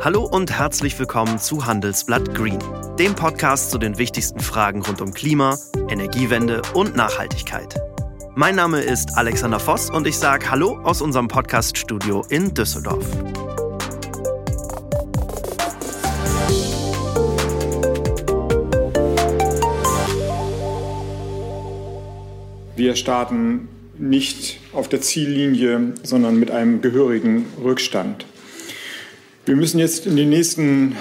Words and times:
Hallo 0.00 0.24
und 0.24 0.52
herzlich 0.52 0.98
willkommen 0.98 1.38
zu 1.38 1.66
Handelsblatt 1.66 2.34
Green, 2.34 2.58
dem 2.98 3.14
Podcast 3.14 3.70
zu 3.70 3.78
den 3.78 3.98
wichtigsten 3.98 4.40
Fragen 4.40 4.82
rund 4.82 5.00
um 5.00 5.12
Klima, 5.12 5.58
Energiewende 5.88 6.62
und 6.74 6.94
Nachhaltigkeit. 6.94 7.74
Mein 8.34 8.56
Name 8.56 8.80
ist 8.80 9.16
Alexander 9.16 9.58
Voss 9.58 9.90
und 9.90 10.06
ich 10.06 10.18
sage 10.18 10.50
Hallo 10.50 10.78
aus 10.82 11.00
unserem 11.00 11.28
Podcaststudio 11.28 12.24
in 12.28 12.52
Düsseldorf. 12.54 13.06
Wir 22.76 22.94
starten 22.94 23.68
nicht 23.98 24.60
auf 24.72 24.88
der 24.88 25.00
Ziellinie, 25.00 25.94
sondern 26.02 26.38
mit 26.38 26.50
einem 26.50 26.82
gehörigen 26.82 27.46
Rückstand. 27.62 28.26
Wir 29.46 29.54
müssen 29.54 29.78
jetzt 29.78 30.06
in 30.06 30.16
den 30.16 30.28
nächsten 30.28 30.96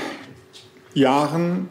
Jahren 0.93 1.67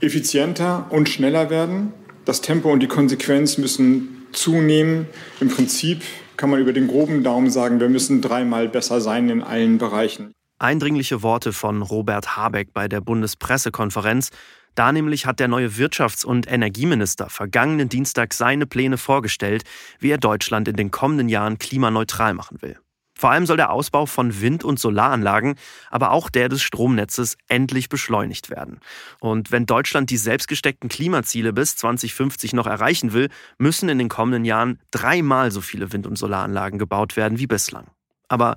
effizienter 0.00 0.86
und 0.90 1.08
schneller 1.08 1.50
werden. 1.50 1.92
Das 2.24 2.40
Tempo 2.40 2.72
und 2.72 2.80
die 2.80 2.88
Konsequenz 2.88 3.58
müssen 3.58 4.26
zunehmen. 4.32 5.06
Im 5.38 5.48
Prinzip 5.48 6.02
kann 6.36 6.50
man 6.50 6.60
über 6.60 6.72
den 6.72 6.88
groben 6.88 7.22
Daumen 7.22 7.48
sagen, 7.48 7.78
wir 7.78 7.88
müssen 7.88 8.22
dreimal 8.22 8.68
besser 8.68 9.00
sein 9.00 9.28
in 9.30 9.40
allen 9.40 9.78
Bereichen. 9.78 10.32
Eindringliche 10.58 11.22
Worte 11.22 11.52
von 11.52 11.80
Robert 11.80 12.36
Habeck 12.36 12.72
bei 12.72 12.88
der 12.88 13.00
Bundespressekonferenz. 13.00 14.30
Da 14.74 14.90
nämlich 14.90 15.26
hat 15.26 15.38
der 15.38 15.46
neue 15.46 15.68
Wirtschafts- 15.68 16.26
und 16.26 16.50
Energieminister 16.50 17.30
vergangenen 17.30 17.88
Dienstag 17.88 18.34
seine 18.34 18.66
Pläne 18.66 18.98
vorgestellt, 18.98 19.62
wie 20.00 20.10
er 20.10 20.18
Deutschland 20.18 20.66
in 20.66 20.74
den 20.74 20.90
kommenden 20.90 21.28
Jahren 21.28 21.58
klimaneutral 21.58 22.34
machen 22.34 22.60
will. 22.62 22.76
Vor 23.18 23.30
allem 23.30 23.46
soll 23.46 23.56
der 23.56 23.70
Ausbau 23.70 24.04
von 24.04 24.40
Wind- 24.40 24.62
und 24.62 24.78
Solaranlagen, 24.78 25.54
aber 25.90 26.10
auch 26.10 26.28
der 26.28 26.48
des 26.48 26.62
Stromnetzes 26.62 27.38
endlich 27.48 27.88
beschleunigt 27.88 28.50
werden. 28.50 28.80
Und 29.20 29.50
wenn 29.50 29.64
Deutschland 29.64 30.10
die 30.10 30.18
selbstgesteckten 30.18 30.90
Klimaziele 30.90 31.52
bis 31.54 31.76
2050 31.76 32.52
noch 32.52 32.66
erreichen 32.66 33.14
will, 33.14 33.30
müssen 33.58 33.88
in 33.88 33.98
den 33.98 34.10
kommenden 34.10 34.44
Jahren 34.44 34.80
dreimal 34.90 35.50
so 35.50 35.62
viele 35.62 35.92
Wind- 35.92 36.06
und 36.06 36.16
Solaranlagen 36.16 36.78
gebaut 36.78 37.16
werden 37.16 37.38
wie 37.38 37.46
bislang. 37.46 37.86
Aber 38.28 38.56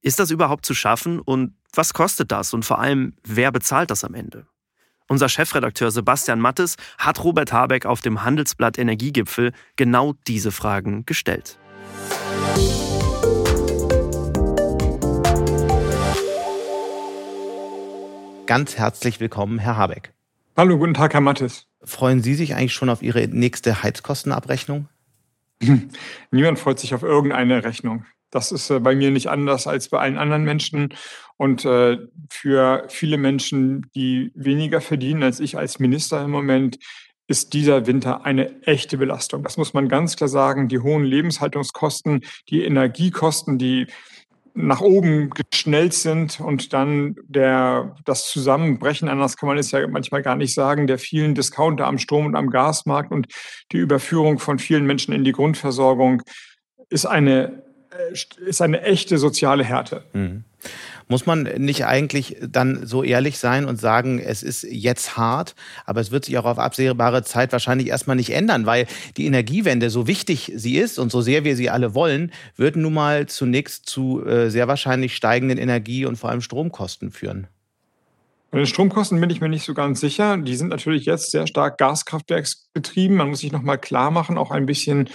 ist 0.00 0.18
das 0.18 0.30
überhaupt 0.30 0.64
zu 0.64 0.74
schaffen 0.74 1.20
und 1.20 1.54
was 1.74 1.92
kostet 1.92 2.32
das 2.32 2.54
und 2.54 2.64
vor 2.64 2.78
allem, 2.78 3.14
wer 3.24 3.52
bezahlt 3.52 3.90
das 3.90 4.04
am 4.04 4.14
Ende? 4.14 4.46
Unser 5.08 5.28
Chefredakteur 5.28 5.90
Sebastian 5.90 6.40
Mattes 6.40 6.76
hat 6.98 7.24
Robert 7.24 7.52
Habeck 7.52 7.86
auf 7.86 8.00
dem 8.00 8.24
Handelsblatt 8.24 8.78
Energiegipfel 8.78 9.52
genau 9.76 10.14
diese 10.26 10.52
Fragen 10.52 11.04
gestellt. 11.06 11.58
Ganz 18.48 18.78
herzlich 18.78 19.20
willkommen, 19.20 19.58
Herr 19.58 19.76
Habeck. 19.76 20.14
Hallo, 20.56 20.78
guten 20.78 20.94
Tag, 20.94 21.12
Herr 21.12 21.20
Mattes. 21.20 21.66
Freuen 21.82 22.22
Sie 22.22 22.32
sich 22.32 22.54
eigentlich 22.54 22.72
schon 22.72 22.88
auf 22.88 23.02
Ihre 23.02 23.28
nächste 23.28 23.82
Heizkostenabrechnung? 23.82 24.88
Niemand 26.30 26.58
freut 26.58 26.78
sich 26.78 26.94
auf 26.94 27.02
irgendeine 27.02 27.62
Rechnung. 27.62 28.06
Das 28.30 28.50
ist 28.50 28.70
äh, 28.70 28.80
bei 28.80 28.94
mir 28.94 29.10
nicht 29.10 29.26
anders 29.26 29.66
als 29.66 29.90
bei 29.90 29.98
allen 29.98 30.16
anderen 30.16 30.44
Menschen. 30.44 30.94
Und 31.36 31.66
äh, 31.66 31.98
für 32.30 32.86
viele 32.88 33.18
Menschen, 33.18 33.90
die 33.94 34.32
weniger 34.34 34.80
verdienen 34.80 35.24
als 35.24 35.40
ich 35.40 35.58
als 35.58 35.78
Minister 35.78 36.24
im 36.24 36.30
Moment, 36.30 36.78
ist 37.26 37.52
dieser 37.52 37.86
Winter 37.86 38.24
eine 38.24 38.62
echte 38.62 38.96
Belastung. 38.96 39.42
Das 39.42 39.58
muss 39.58 39.74
man 39.74 39.90
ganz 39.90 40.16
klar 40.16 40.28
sagen. 40.28 40.68
Die 40.68 40.78
hohen 40.78 41.04
Lebenshaltungskosten, 41.04 42.22
die 42.48 42.64
Energiekosten, 42.64 43.58
die 43.58 43.88
nach 44.60 44.80
oben 44.80 45.30
geschnellt 45.30 45.94
sind 45.94 46.40
und 46.40 46.72
dann 46.72 47.16
der, 47.28 47.94
das 48.04 48.28
Zusammenbrechen, 48.28 49.08
anders 49.08 49.36
kann 49.36 49.48
man 49.48 49.56
es 49.56 49.70
ja 49.70 49.86
manchmal 49.86 50.22
gar 50.22 50.36
nicht 50.36 50.52
sagen, 50.52 50.86
der 50.86 50.98
vielen 50.98 51.34
Discounter 51.34 51.86
am 51.86 51.98
Strom- 51.98 52.26
und 52.26 52.34
am 52.34 52.50
Gasmarkt 52.50 53.12
und 53.12 53.28
die 53.72 53.78
Überführung 53.78 54.38
von 54.38 54.58
vielen 54.58 54.84
Menschen 54.84 55.14
in 55.14 55.24
die 55.24 55.32
Grundversorgung 55.32 56.22
ist 56.90 57.06
eine 57.06 57.62
äh, 57.90 58.12
ist 58.44 58.60
eine 58.60 58.82
echte 58.82 59.18
soziale 59.18 59.64
Härte. 59.64 60.04
Mhm. 60.12 60.44
Muss 61.08 61.26
man 61.26 61.42
nicht 61.42 61.86
eigentlich 61.86 62.36
dann 62.46 62.86
so 62.86 63.02
ehrlich 63.02 63.38
sein 63.38 63.64
und 63.64 63.80
sagen, 63.80 64.18
es 64.18 64.42
ist 64.42 64.62
jetzt 64.62 65.16
hart, 65.16 65.54
aber 65.86 66.00
es 66.00 66.10
wird 66.10 66.26
sich 66.26 66.36
auch 66.38 66.44
auf 66.44 66.58
absehbare 66.58 67.22
Zeit 67.22 67.50
wahrscheinlich 67.52 67.88
erstmal 67.88 68.16
nicht 68.16 68.30
ändern, 68.30 68.66
weil 68.66 68.86
die 69.16 69.26
Energiewende, 69.26 69.88
so 69.88 70.06
wichtig 70.06 70.52
sie 70.54 70.76
ist 70.76 70.98
und 70.98 71.10
so 71.10 71.20
sehr 71.22 71.44
wir 71.44 71.56
sie 71.56 71.70
alle 71.70 71.94
wollen, 71.94 72.30
wird 72.56 72.76
nun 72.76 72.94
mal 72.94 73.26
zunächst 73.26 73.88
zu 73.88 74.24
äh, 74.24 74.50
sehr 74.50 74.68
wahrscheinlich 74.68 75.16
steigenden 75.16 75.58
Energie- 75.58 76.04
und 76.04 76.16
vor 76.16 76.30
allem 76.30 76.42
Stromkosten 76.42 77.10
führen. 77.10 77.46
Bei 78.50 78.58
den 78.58 78.66
Stromkosten 78.66 79.20
bin 79.20 79.28
ich 79.28 79.40
mir 79.40 79.50
nicht 79.50 79.64
so 79.64 79.74
ganz 79.74 80.00
sicher. 80.00 80.38
Die 80.38 80.56
sind 80.56 80.68
natürlich 80.68 81.04
jetzt 81.04 81.30
sehr 81.30 81.46
stark 81.46 81.76
Gaskraftwerksbetrieben. 81.76 83.16
Man 83.16 83.28
muss 83.28 83.40
sich 83.40 83.52
nochmal 83.52 83.78
klar 83.78 84.10
machen, 84.10 84.38
auch 84.38 84.50
ein 84.50 84.64
bisschen 84.64 85.10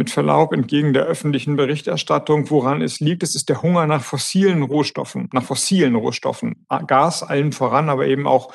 mit 0.00 0.08
Verlaub 0.08 0.54
entgegen 0.54 0.94
der 0.94 1.04
öffentlichen 1.04 1.56
Berichterstattung, 1.56 2.48
woran 2.48 2.80
es 2.80 3.00
liegt. 3.00 3.22
Es 3.22 3.34
ist 3.34 3.50
der 3.50 3.60
Hunger 3.60 3.86
nach 3.86 4.02
fossilen 4.02 4.62
Rohstoffen, 4.62 5.28
nach 5.34 5.42
fossilen 5.42 5.94
Rohstoffen. 5.94 6.64
Gas 6.86 7.22
allen 7.22 7.52
voran, 7.52 7.90
aber 7.90 8.06
eben 8.06 8.26
auch 8.26 8.50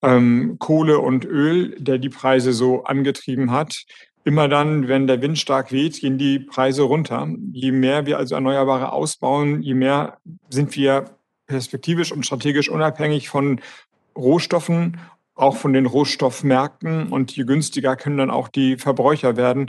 ähm, 0.00 0.56
Kohle 0.58 0.98
und 1.00 1.26
Öl, 1.26 1.76
der 1.78 1.98
die 1.98 2.08
Preise 2.08 2.54
so 2.54 2.84
angetrieben 2.84 3.50
hat. 3.50 3.84
Immer 4.24 4.48
dann, 4.48 4.88
wenn 4.88 5.06
der 5.06 5.20
Wind 5.20 5.38
stark 5.38 5.70
weht, 5.70 6.00
gehen 6.00 6.16
die 6.16 6.38
Preise 6.38 6.84
runter. 6.84 7.28
Je 7.52 7.72
mehr 7.72 8.06
wir 8.06 8.16
also 8.16 8.34
Erneuerbare 8.34 8.90
ausbauen, 8.92 9.60
je 9.60 9.74
mehr 9.74 10.16
sind 10.48 10.74
wir 10.76 11.10
perspektivisch 11.46 12.10
und 12.10 12.24
strategisch 12.24 12.70
unabhängig 12.70 13.28
von 13.28 13.60
Rohstoffen, 14.16 14.98
auch 15.34 15.58
von 15.58 15.74
den 15.74 15.84
Rohstoffmärkten. 15.84 17.08
Und 17.08 17.36
je 17.36 17.44
günstiger 17.44 17.96
können 17.96 18.16
dann 18.16 18.30
auch 18.30 18.48
die 18.48 18.78
Verbräucher 18.78 19.36
werden 19.36 19.66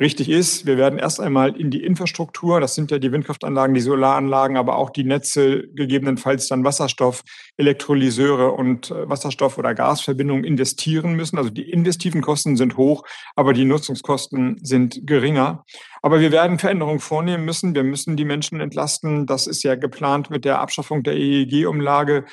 richtig 0.00 0.30
ist. 0.30 0.66
Wir 0.66 0.78
werden 0.78 0.98
erst 0.98 1.20
einmal 1.20 1.54
in 1.56 1.70
die 1.70 1.84
Infrastruktur, 1.84 2.60
das 2.60 2.74
sind 2.74 2.90
ja 2.90 2.98
die 2.98 3.12
Windkraftanlagen, 3.12 3.74
die 3.74 3.80
Solaranlagen, 3.80 4.56
aber 4.56 4.76
auch 4.76 4.90
die 4.90 5.04
Netze, 5.04 5.68
gegebenenfalls 5.74 6.48
dann 6.48 6.64
Wasserstoff, 6.64 7.22
Elektrolyseure 7.58 8.52
und 8.52 8.90
äh, 8.90 9.08
Wasserstoff- 9.08 9.58
oder 9.58 9.74
Gasverbindungen 9.74 10.44
investieren 10.44 11.12
müssen. 11.14 11.38
Also 11.38 11.50
die 11.50 11.70
investiven 11.70 12.22
Kosten 12.22 12.56
sind 12.56 12.76
hoch, 12.76 13.04
aber 13.36 13.52
die 13.52 13.64
Nutzungskosten 13.64 14.58
sind 14.62 15.06
geringer. 15.06 15.64
Aber 16.02 16.20
wir 16.20 16.32
werden 16.32 16.58
Veränderungen 16.58 17.00
vornehmen 17.00 17.44
müssen. 17.44 17.74
Wir 17.74 17.84
müssen 17.84 18.16
die 18.16 18.24
Menschen 18.24 18.60
entlasten. 18.60 19.26
Das 19.26 19.46
ist 19.46 19.62
ja 19.62 19.74
geplant 19.74 20.30
mit 20.30 20.44
der 20.44 20.60
Abschaffung 20.60 21.02
der 21.02 21.14
EEG-Umlage. 21.14 22.24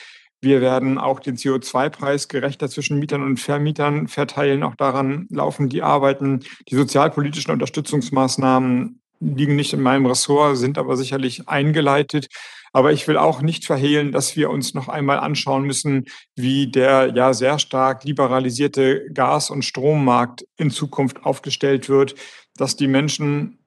Wir 0.47 0.61
werden 0.61 0.97
auch 0.97 1.19
den 1.19 1.35
CO2-Preis 1.35 2.29
gerechter 2.29 2.69
zwischen 2.69 2.99
Mietern 2.99 3.21
und 3.21 3.37
Vermietern 3.37 4.07
verteilen. 4.07 4.63
Auch 4.63 4.75
daran 4.75 5.27
laufen 5.29 5.67
die 5.67 5.81
Arbeiten. 5.81 6.39
Die 6.69 6.75
sozialpolitischen 6.75 7.51
Unterstützungsmaßnahmen 7.51 9.01
liegen 9.19 9.57
nicht 9.57 9.73
in 9.73 9.81
meinem 9.81 10.05
Ressort, 10.05 10.55
sind 10.55 10.77
aber 10.77 10.95
sicherlich 10.95 11.49
eingeleitet. 11.49 12.29
Aber 12.71 12.93
ich 12.93 13.09
will 13.09 13.17
auch 13.17 13.41
nicht 13.41 13.65
verhehlen, 13.65 14.13
dass 14.13 14.37
wir 14.37 14.49
uns 14.49 14.73
noch 14.73 14.87
einmal 14.87 15.19
anschauen 15.19 15.63
müssen, 15.63 16.05
wie 16.37 16.71
der 16.71 17.13
ja 17.13 17.33
sehr 17.33 17.59
stark 17.59 18.05
liberalisierte 18.05 19.11
Gas- 19.13 19.49
und 19.49 19.65
Strommarkt 19.65 20.45
in 20.55 20.71
Zukunft 20.71 21.25
aufgestellt 21.25 21.89
wird, 21.89 22.15
dass 22.55 22.77
die 22.77 22.87
Menschen 22.87 23.59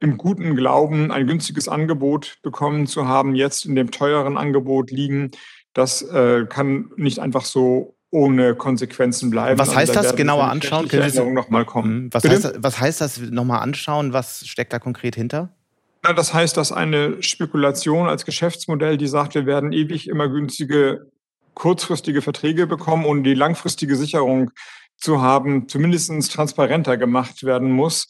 im 0.00 0.16
guten 0.16 0.54
Glauben 0.56 1.10
ein 1.10 1.26
günstiges 1.26 1.68
Angebot 1.68 2.38
bekommen 2.42 2.86
zu 2.86 3.06
haben, 3.06 3.34
jetzt 3.34 3.66
in 3.66 3.74
dem 3.74 3.90
teuren 3.90 4.38
Angebot 4.38 4.90
liegen, 4.90 5.32
das 5.74 6.02
äh, 6.02 6.46
kann 6.46 6.90
nicht 6.96 7.18
einfach 7.18 7.44
so 7.44 7.96
ohne 8.10 8.54
Konsequenzen 8.54 9.30
bleiben. 9.30 9.58
Was 9.58 9.68
also 9.68 9.80
heißt 9.80 9.96
da 9.96 10.02
das 10.02 10.16
genauer 10.16 10.44
anschauen? 10.44 10.88
Können 10.88 11.10
Sie 11.10 11.30
noch 11.30 11.50
mal 11.50 11.64
kommen? 11.64 12.04
Mhm. 12.04 12.14
Was 12.14 12.24
heißt, 12.24 12.44
das, 12.44 12.54
was 12.58 12.80
heißt 12.80 13.00
das 13.00 13.18
nochmal 13.18 13.60
anschauen? 13.60 14.12
Was 14.12 14.46
steckt 14.46 14.72
da 14.72 14.78
konkret 14.78 15.14
hinter? 15.14 15.54
Na, 16.02 16.12
das 16.12 16.32
heißt, 16.32 16.56
dass 16.56 16.72
eine 16.72 17.22
Spekulation 17.22 18.08
als 18.08 18.24
Geschäftsmodell, 18.24 18.96
die 18.96 19.08
sagt, 19.08 19.34
wir 19.34 19.46
werden 19.46 19.72
ewig 19.72 20.08
immer 20.08 20.28
günstige 20.28 21.10
kurzfristige 21.58 22.22
Verträge 22.22 22.66
bekommen 22.68 23.04
und 23.04 23.24
die 23.24 23.34
langfristige 23.34 23.96
Sicherung 23.96 24.52
zu 24.96 25.20
haben, 25.20 25.68
zumindest 25.68 26.32
transparenter 26.32 26.96
gemacht 26.96 27.42
werden 27.42 27.72
muss. 27.72 28.06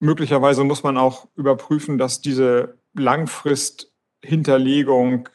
Möglicherweise 0.00 0.64
muss 0.64 0.82
man 0.82 0.98
auch 0.98 1.28
überprüfen, 1.36 1.96
dass 1.96 2.20
diese 2.20 2.76
Langfristhinterlegung 2.94 5.28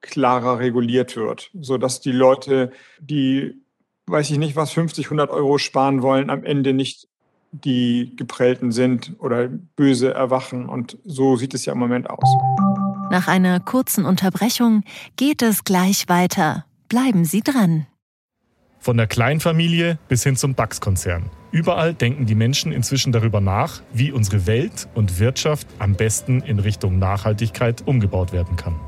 klarer 0.00 0.58
reguliert 0.58 1.16
wird, 1.16 1.50
sodass 1.60 2.00
die 2.00 2.12
Leute, 2.12 2.72
die, 3.00 3.54
weiß 4.06 4.30
ich 4.30 4.38
nicht 4.38 4.56
was, 4.56 4.72
50, 4.72 5.06
100 5.06 5.30
Euro 5.30 5.58
sparen 5.58 6.02
wollen, 6.02 6.30
am 6.30 6.44
Ende 6.44 6.72
nicht 6.72 7.08
die 7.52 8.14
geprellten 8.16 8.72
sind 8.72 9.14
oder 9.18 9.48
böse 9.48 10.14
erwachen. 10.14 10.68
Und 10.68 10.98
so 11.04 11.36
sieht 11.36 11.54
es 11.54 11.64
ja 11.66 11.72
im 11.72 11.78
Moment 11.78 12.08
aus. 12.08 12.28
Nach 13.10 13.26
einer 13.26 13.58
kurzen 13.58 14.04
Unterbrechung 14.04 14.84
geht 15.16 15.42
es 15.42 15.64
gleich 15.64 16.08
weiter. 16.08 16.64
Bleiben 16.88 17.24
Sie 17.24 17.40
dran. 17.40 17.86
Von 18.78 18.96
der 18.96 19.06
Kleinfamilie 19.06 19.98
bis 20.08 20.22
hin 20.22 20.36
zum 20.36 20.56
DAX-Konzern. 20.56 21.28
Überall 21.52 21.92
denken 21.92 22.26
die 22.26 22.34
Menschen 22.34 22.72
inzwischen 22.72 23.12
darüber 23.12 23.40
nach, 23.40 23.82
wie 23.92 24.12
unsere 24.12 24.46
Welt 24.46 24.88
und 24.94 25.18
Wirtschaft 25.18 25.66
am 25.80 25.94
besten 25.94 26.40
in 26.40 26.60
Richtung 26.60 26.98
Nachhaltigkeit 26.98 27.86
umgebaut 27.86 28.32
werden 28.32 28.56
kann. 28.56 28.78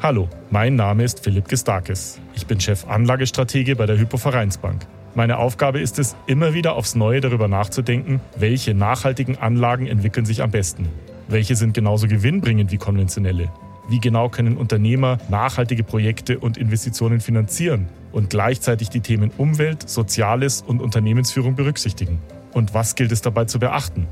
Hallo, 0.00 0.28
mein 0.50 0.76
Name 0.76 1.02
ist 1.02 1.24
Philipp 1.24 1.48
Gestakis. 1.48 2.20
Ich 2.36 2.46
bin 2.46 2.60
Chef 2.60 2.86
Anlagestratege 2.86 3.74
bei 3.74 3.84
der 3.84 3.98
Hypovereinsbank. 3.98 4.86
Meine 5.16 5.38
Aufgabe 5.38 5.80
ist 5.80 5.98
es, 5.98 6.14
immer 6.28 6.54
wieder 6.54 6.76
aufs 6.76 6.94
Neue 6.94 7.20
darüber 7.20 7.48
nachzudenken, 7.48 8.20
welche 8.36 8.74
nachhaltigen 8.74 9.38
Anlagen 9.38 9.88
entwickeln 9.88 10.24
sich 10.24 10.40
am 10.40 10.52
besten. 10.52 10.88
Welche 11.26 11.56
sind 11.56 11.74
genauso 11.74 12.06
gewinnbringend 12.06 12.70
wie 12.70 12.76
konventionelle? 12.76 13.50
Wie 13.88 13.98
genau 13.98 14.28
können 14.28 14.56
Unternehmer 14.56 15.18
nachhaltige 15.30 15.82
Projekte 15.82 16.38
und 16.38 16.56
Investitionen 16.56 17.18
finanzieren 17.18 17.88
und 18.12 18.30
gleichzeitig 18.30 18.90
die 18.90 19.00
Themen 19.00 19.32
Umwelt, 19.36 19.88
Soziales 19.90 20.62
und 20.62 20.80
Unternehmensführung 20.80 21.56
berücksichtigen? 21.56 22.20
Und 22.52 22.72
was 22.72 22.94
gilt 22.94 23.10
es 23.10 23.20
dabei 23.20 23.46
zu 23.46 23.58
beachten? 23.58 24.06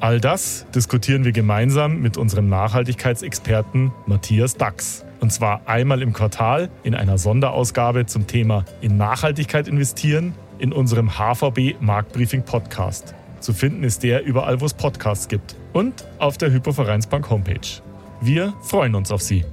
All 0.00 0.18
das 0.18 0.64
diskutieren 0.74 1.24
wir 1.24 1.32
gemeinsam 1.32 2.00
mit 2.00 2.16
unserem 2.16 2.48
Nachhaltigkeitsexperten 2.48 3.92
Matthias 4.06 4.56
Dax. 4.56 5.05
Und 5.20 5.32
zwar 5.32 5.62
einmal 5.66 6.02
im 6.02 6.12
Quartal 6.12 6.68
in 6.82 6.94
einer 6.94 7.18
Sonderausgabe 7.18 8.06
zum 8.06 8.26
Thema 8.26 8.64
in 8.80 8.96
Nachhaltigkeit 8.96 9.68
investieren 9.68 10.34
in 10.58 10.72
unserem 10.72 11.18
HVB 11.18 11.80
Marktbriefing 11.80 12.42
Podcast. 12.42 13.14
Zu 13.40 13.52
finden 13.52 13.84
ist 13.84 14.02
der 14.02 14.24
überall, 14.24 14.60
wo 14.60 14.66
es 14.66 14.74
Podcasts 14.74 15.28
gibt 15.28 15.56
und 15.72 16.06
auf 16.18 16.38
der 16.38 16.52
Hypovereinsbank 16.52 17.28
Homepage. 17.30 17.82
Wir 18.20 18.54
freuen 18.62 18.94
uns 18.94 19.10
auf 19.10 19.22
Sie. 19.22 19.44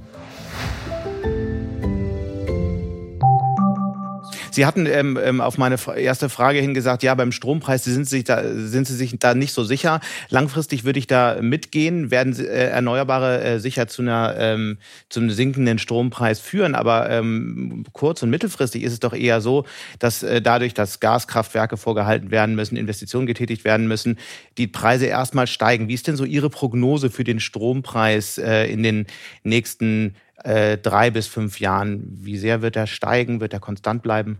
Sie 4.54 4.66
hatten 4.66 4.86
ähm, 4.86 5.18
ähm, 5.22 5.40
auf 5.40 5.58
meine 5.58 5.76
erste 5.96 6.28
Frage 6.28 6.60
hin 6.60 6.74
gesagt, 6.74 7.02
ja, 7.02 7.14
beim 7.14 7.32
Strompreis 7.32 7.84
sind 7.84 8.04
Sie, 8.04 8.16
sich 8.16 8.24
da, 8.24 8.42
sind 8.44 8.86
Sie 8.86 8.94
sich 8.94 9.18
da 9.18 9.34
nicht 9.34 9.52
so 9.52 9.64
sicher. 9.64 10.00
Langfristig 10.28 10.84
würde 10.84 10.98
ich 10.98 11.06
da 11.06 11.38
mitgehen, 11.40 12.10
werden 12.10 12.38
äh, 12.38 12.68
Erneuerbare 12.68 13.42
äh, 13.42 13.58
sicher 13.58 13.88
zu 13.88 14.02
einer 14.02 14.36
ähm, 14.38 14.78
zum 15.08 15.30
sinkenden 15.30 15.78
Strompreis 15.78 16.38
führen. 16.38 16.74
Aber 16.74 17.10
ähm, 17.10 17.84
kurz- 17.92 18.22
und 18.22 18.30
mittelfristig 18.30 18.84
ist 18.84 18.92
es 18.92 19.00
doch 19.00 19.12
eher 19.12 19.40
so, 19.40 19.64
dass 19.98 20.22
äh, 20.22 20.40
dadurch, 20.40 20.72
dass 20.72 21.00
Gaskraftwerke 21.00 21.76
vorgehalten 21.76 22.30
werden 22.30 22.54
müssen, 22.54 22.76
Investitionen 22.76 23.26
getätigt 23.26 23.64
werden 23.64 23.88
müssen, 23.88 24.18
die 24.56 24.68
Preise 24.68 25.06
erstmal 25.06 25.48
steigen. 25.48 25.88
Wie 25.88 25.94
ist 25.94 26.06
denn 26.06 26.16
so 26.16 26.24
Ihre 26.24 26.50
Prognose 26.50 27.10
für 27.10 27.24
den 27.24 27.40
Strompreis 27.40 28.38
äh, 28.38 28.66
in 28.66 28.82
den 28.84 29.06
nächsten 29.42 30.14
äh, 30.44 30.78
drei 30.78 31.10
bis 31.10 31.26
fünf 31.26 31.60
Jahren? 31.60 32.04
Wie 32.22 32.38
sehr 32.38 32.62
wird 32.62 32.76
er 32.76 32.86
steigen? 32.86 33.40
Wird 33.40 33.52
er 33.52 33.60
konstant 33.60 34.02
bleiben? 34.02 34.38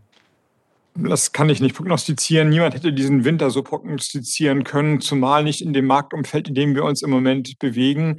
Das 0.97 1.33
kann 1.33 1.49
ich 1.49 1.61
nicht 1.61 1.75
prognostizieren. 1.75 2.51
Niemand 2.51 2.75
hätte 2.75 2.93
diesen 2.93 3.25
Winter 3.25 3.51
so 3.51 3.63
prognostizieren 3.65 4.63
können, 4.63 5.01
zumal 5.01 5.43
nicht 5.43 5.61
in 5.61 5.73
dem 5.73 5.87
Marktumfeld, 5.87 6.49
in 6.49 6.55
dem 6.55 6.75
wir 6.77 6.85
uns 6.85 7.03
im 7.03 7.11
Moment 7.11 7.59
bewegen. 7.59 8.19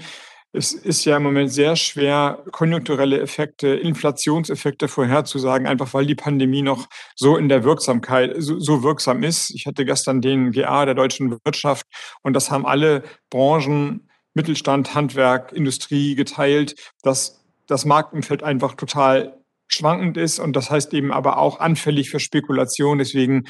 Es 0.52 0.74
ist 0.74 1.06
ja 1.06 1.18
im 1.18 1.24
Moment 1.24 1.52
sehr 1.52 1.76
schwer, 1.76 2.44
konjunkturelle 2.52 3.20
Effekte, 3.20 3.68
Inflationseffekte 3.68 4.88
vorherzusagen, 4.88 5.68
einfach 5.68 5.94
weil 5.94 6.06
die 6.06 6.16
Pandemie 6.16 6.62
noch 6.62 6.88
so 7.16 7.38
in 7.38 7.50
der 7.50 7.64
Wirksamkeit, 7.64 8.34
so, 8.38 8.60
so, 8.60 8.82
wirksam 8.82 9.24
ist. 9.24 9.52
Ich 9.52 9.66
hatte 9.66 9.84
gestern 9.84 10.22
den 10.22 10.52
GA 10.52 10.86
der 10.86 10.96
deutschen 10.96 11.32
Wirtschaft 11.44 11.86
und 12.24 12.34
das 12.34 12.52
haben 12.52 12.66
alle 12.66 13.04
Branchen, 13.30 14.10
Mittelstand, 14.34 14.96
Handwerk, 14.96 15.52
Industrie 15.52 16.16
geteilt, 16.16 16.76
dass 17.04 17.45
das 17.68 17.86
Marktumfeld 17.86 18.44
einfach 18.44 18.76
total 18.76 19.40
schwankend 19.68 20.18
ist 20.18 20.40
und 20.40 20.56
das 20.56 20.70
heißt 20.70 20.94
eben 20.94 21.12
aber 21.12 21.38
auch 21.38 21.60
anfällig 21.60 22.10
für 22.10 22.20
Spekulation. 22.20 23.00
Deswegen, 23.00 23.46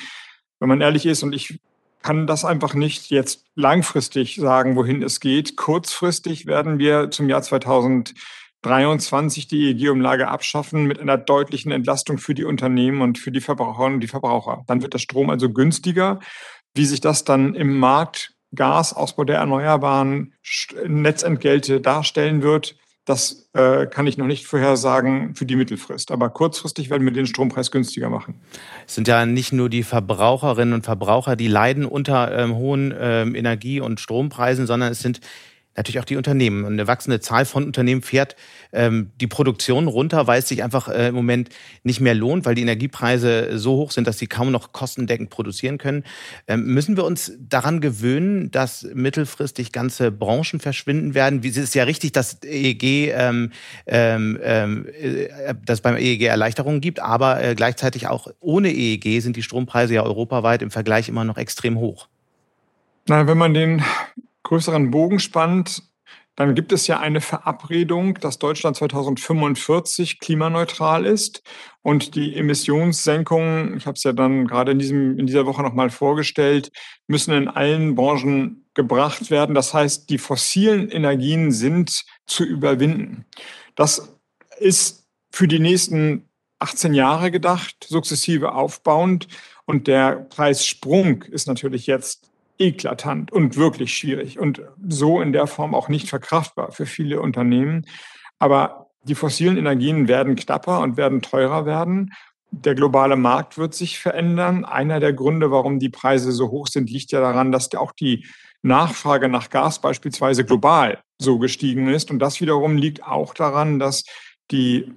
wenn 0.59 0.69
man 0.69 0.81
ehrlich 0.81 1.05
ist, 1.05 1.23
und 1.23 1.33
ich 1.33 1.59
kann 2.05 2.27
das 2.27 2.45
einfach 2.45 2.75
nicht 2.75 3.09
jetzt 3.09 3.45
langfristig 3.55 4.35
sagen, 4.35 4.75
wohin 4.75 5.01
es 5.01 5.19
geht. 5.19 5.57
Kurzfristig 5.57 6.45
werden 6.45 6.77
wir 6.77 7.09
zum 7.09 7.27
Jahr 7.29 7.41
2023 7.41 9.47
die 9.47 9.71
EEG-Umlage 9.71 10.27
abschaffen 10.27 10.85
mit 10.85 10.99
einer 10.99 11.17
deutlichen 11.17 11.71
Entlastung 11.71 12.19
für 12.19 12.35
die 12.35 12.43
Unternehmen 12.43 13.01
und 13.01 13.17
für 13.17 13.31
die 13.31 13.41
Verbraucherinnen 13.41 13.95
und 13.95 14.01
die 14.01 14.07
Verbraucher. 14.07 14.63
Dann 14.67 14.83
wird 14.83 14.93
der 14.93 14.99
Strom 14.99 15.31
also 15.31 15.51
günstiger. 15.51 16.19
Wie 16.75 16.85
sich 16.85 17.01
das 17.01 17.23
dann 17.23 17.55
im 17.55 17.79
Markt 17.79 18.35
Gasausbau 18.53 19.23
der 19.23 19.37
Erneuerbaren 19.37 20.35
Netzentgelte 20.85 21.81
darstellen 21.81 22.43
wird, 22.43 22.77
das 23.05 23.47
äh, 23.53 23.85
kann 23.85 24.07
ich 24.07 24.17
noch 24.17 24.25
nicht 24.25 24.47
vorhersagen 24.47 25.35
für 25.35 25.45
die 25.45 25.55
Mittelfrist. 25.55 26.11
Aber 26.11 26.29
kurzfristig 26.29 26.89
werden 26.89 27.05
wir 27.05 27.13
den 27.13 27.27
Strompreis 27.27 27.69
günstiger 27.69 28.09
machen. 28.09 28.35
Es 28.87 28.95
sind 28.95 29.07
ja 29.07 29.27
nicht 29.27 29.53
nur 29.53 29.69
die 29.69 29.83
Verbraucherinnen 29.83 30.73
und 30.73 30.85
Verbraucher, 30.85 31.35
die 31.35 31.47
leiden 31.47 31.85
unter 31.85 32.35
ähm, 32.35 32.55
hohen 32.55 32.93
ähm, 32.99 33.35
Energie- 33.35 33.79
und 33.79 33.99
Strompreisen, 33.99 34.65
sondern 34.65 34.91
es 34.91 34.99
sind 34.99 35.21
natürlich 35.75 35.99
auch 35.99 36.05
die 36.05 36.15
Unternehmen. 36.15 36.65
Eine 36.65 36.87
wachsende 36.87 37.19
Zahl 37.19 37.45
von 37.45 37.63
Unternehmen 37.63 38.01
fährt 38.01 38.35
ähm, 38.71 39.11
die 39.19 39.27
Produktion 39.27 39.87
runter, 39.87 40.27
weil 40.27 40.39
es 40.39 40.47
sich 40.47 40.63
einfach 40.63 40.87
äh, 40.87 41.09
im 41.09 41.15
Moment 41.15 41.49
nicht 41.83 41.99
mehr 41.99 42.15
lohnt, 42.15 42.45
weil 42.45 42.55
die 42.55 42.61
Energiepreise 42.61 43.57
so 43.57 43.73
hoch 43.75 43.91
sind, 43.91 44.07
dass 44.07 44.17
sie 44.17 44.27
kaum 44.27 44.51
noch 44.51 44.71
kostendeckend 44.71 45.29
produzieren 45.29 45.77
können. 45.77 46.03
Ähm, 46.47 46.65
müssen 46.65 46.97
wir 46.97 47.03
uns 47.03 47.33
daran 47.39 47.81
gewöhnen, 47.81 48.51
dass 48.51 48.87
mittelfristig 48.93 49.71
ganze 49.71 50.11
Branchen 50.11 50.59
verschwinden 50.59 51.13
werden? 51.13 51.43
Wie, 51.43 51.49
es 51.49 51.57
ist 51.57 51.75
ja 51.75 51.83
richtig, 51.83 52.13
dass 52.13 52.41
EEG, 52.43 53.13
ähm, 53.13 53.51
ähm, 53.85 54.37
äh, 54.37 55.55
dass 55.65 55.81
beim 55.81 55.97
EEG 55.97 56.23
Erleichterungen 56.23 56.81
gibt, 56.81 56.99
aber 56.99 57.43
äh, 57.43 57.55
gleichzeitig 57.55 58.07
auch 58.07 58.27
ohne 58.39 58.71
EEG 58.71 59.21
sind 59.21 59.35
die 59.35 59.43
Strompreise 59.43 59.93
ja 59.93 60.03
europaweit 60.03 60.61
im 60.61 60.71
Vergleich 60.71 61.09
immer 61.09 61.23
noch 61.23 61.37
extrem 61.37 61.77
hoch. 61.77 62.07
Na, 63.07 63.27
wenn 63.27 63.37
man 63.37 63.53
den 63.53 63.83
größeren 64.45 64.91
Bogen 64.91 65.19
spannt, 65.19 65.83
dann 66.35 66.53
gibt 66.53 66.73
es 66.73 66.87
ja 66.87 66.99
eine 66.99 67.21
Verabredung, 67.21 68.15
dass 68.15 68.39
Deutschland 68.39 68.75
2045 68.75 70.19
klimaneutral 70.19 71.05
ist 71.05 71.43
und 71.81 72.15
die 72.15 72.35
Emissionssenkungen, 72.35 73.77
ich 73.77 73.85
habe 73.85 73.95
es 73.95 74.03
ja 74.03 74.11
dann 74.11 74.45
gerade 74.45 74.71
in, 74.73 74.79
diesem, 74.79 75.17
in 75.17 75.27
dieser 75.27 75.45
Woche 75.45 75.61
nochmal 75.61 75.89
vorgestellt, 75.89 76.71
müssen 77.07 77.33
in 77.33 77.47
allen 77.47 77.95
Branchen 77.95 78.65
gebracht 78.73 79.31
werden. 79.31 79.55
Das 79.55 79.73
heißt, 79.73 80.09
die 80.09 80.17
fossilen 80.17 80.89
Energien 80.89 81.51
sind 81.51 82.03
zu 82.27 82.43
überwinden. 82.43 83.25
Das 83.75 84.19
ist 84.57 85.07
für 85.31 85.47
die 85.47 85.59
nächsten 85.59 86.29
18 86.59 86.93
Jahre 86.93 87.31
gedacht, 87.31 87.85
sukzessive 87.87 88.53
aufbauend. 88.53 89.27
Und 89.65 89.87
der 89.87 90.15
Preissprung 90.15 91.23
ist 91.23 91.47
natürlich 91.47 91.87
jetzt 91.87 92.29
eklatant 92.57 93.31
und 93.31 93.57
wirklich 93.57 93.97
schwierig 93.97 94.39
und 94.39 94.61
so 94.87 95.21
in 95.21 95.33
der 95.33 95.47
Form 95.47 95.75
auch 95.75 95.89
nicht 95.89 96.09
verkraftbar 96.09 96.71
für 96.71 96.85
viele 96.85 97.21
Unternehmen. 97.21 97.85
Aber 98.39 98.87
die 99.03 99.15
fossilen 99.15 99.57
Energien 99.57 100.07
werden 100.07 100.35
knapper 100.35 100.81
und 100.81 100.97
werden 100.97 101.21
teurer 101.21 101.65
werden. 101.65 102.13
Der 102.51 102.75
globale 102.75 103.15
Markt 103.15 103.57
wird 103.57 103.73
sich 103.73 103.99
verändern. 103.99 104.65
Einer 104.65 104.99
der 104.99 105.13
Gründe, 105.13 105.51
warum 105.51 105.79
die 105.79 105.89
Preise 105.89 106.31
so 106.31 106.49
hoch 106.49 106.67
sind, 106.67 106.89
liegt 106.89 107.11
ja 107.11 107.19
daran, 107.19 107.51
dass 107.51 107.73
auch 107.75 107.91
die 107.91 108.25
Nachfrage 108.61 109.29
nach 109.29 109.49
Gas 109.49 109.79
beispielsweise 109.79 110.43
global 110.45 110.99
so 111.19 111.37
gestiegen 111.37 111.87
ist. 111.87 112.09
Und 112.09 112.19
das 112.19 112.41
wiederum 112.41 112.77
liegt 112.77 113.03
auch 113.03 113.33
daran, 113.33 113.77
dass 113.79 114.05
die 114.51 114.91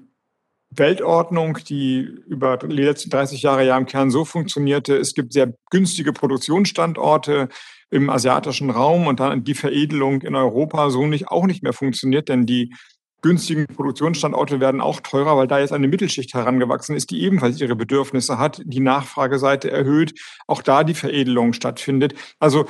Weltordnung, 0.70 1.58
die 1.68 2.00
über 2.00 2.56
die 2.58 2.66
letzten 2.66 3.10
30 3.10 3.42
Jahre 3.42 3.64
ja 3.66 3.76
im 3.76 3.86
Kern 3.86 4.10
so 4.10 4.24
funktionierte. 4.24 4.96
Es 4.96 5.14
gibt 5.14 5.32
sehr 5.32 5.54
günstige 5.70 6.12
Produktionsstandorte 6.12 7.48
im 7.90 8.10
asiatischen 8.10 8.70
Raum 8.70 9.06
und 9.06 9.20
dann 9.20 9.44
die 9.44 9.54
Veredelung 9.54 10.22
in 10.22 10.34
Europa 10.34 10.90
so 10.90 11.06
nicht, 11.06 11.28
auch 11.28 11.46
nicht 11.46 11.62
mehr 11.62 11.72
funktioniert, 11.72 12.28
denn 12.28 12.44
die 12.44 12.74
günstigen 13.22 13.66
Produktionsstandorte 13.66 14.60
werden 14.60 14.80
auch 14.80 15.00
teurer, 15.00 15.36
weil 15.36 15.48
da 15.48 15.58
jetzt 15.58 15.72
eine 15.72 15.88
Mittelschicht 15.88 16.34
herangewachsen 16.34 16.94
ist, 16.94 17.10
die 17.10 17.22
ebenfalls 17.22 17.60
ihre 17.60 17.74
Bedürfnisse 17.74 18.38
hat, 18.38 18.62
die 18.64 18.80
Nachfrageseite 18.80 19.70
erhöht, 19.70 20.14
auch 20.46 20.62
da 20.62 20.84
die 20.84 20.94
Veredelung 20.94 21.52
stattfindet. 21.52 22.14
Also 22.38 22.66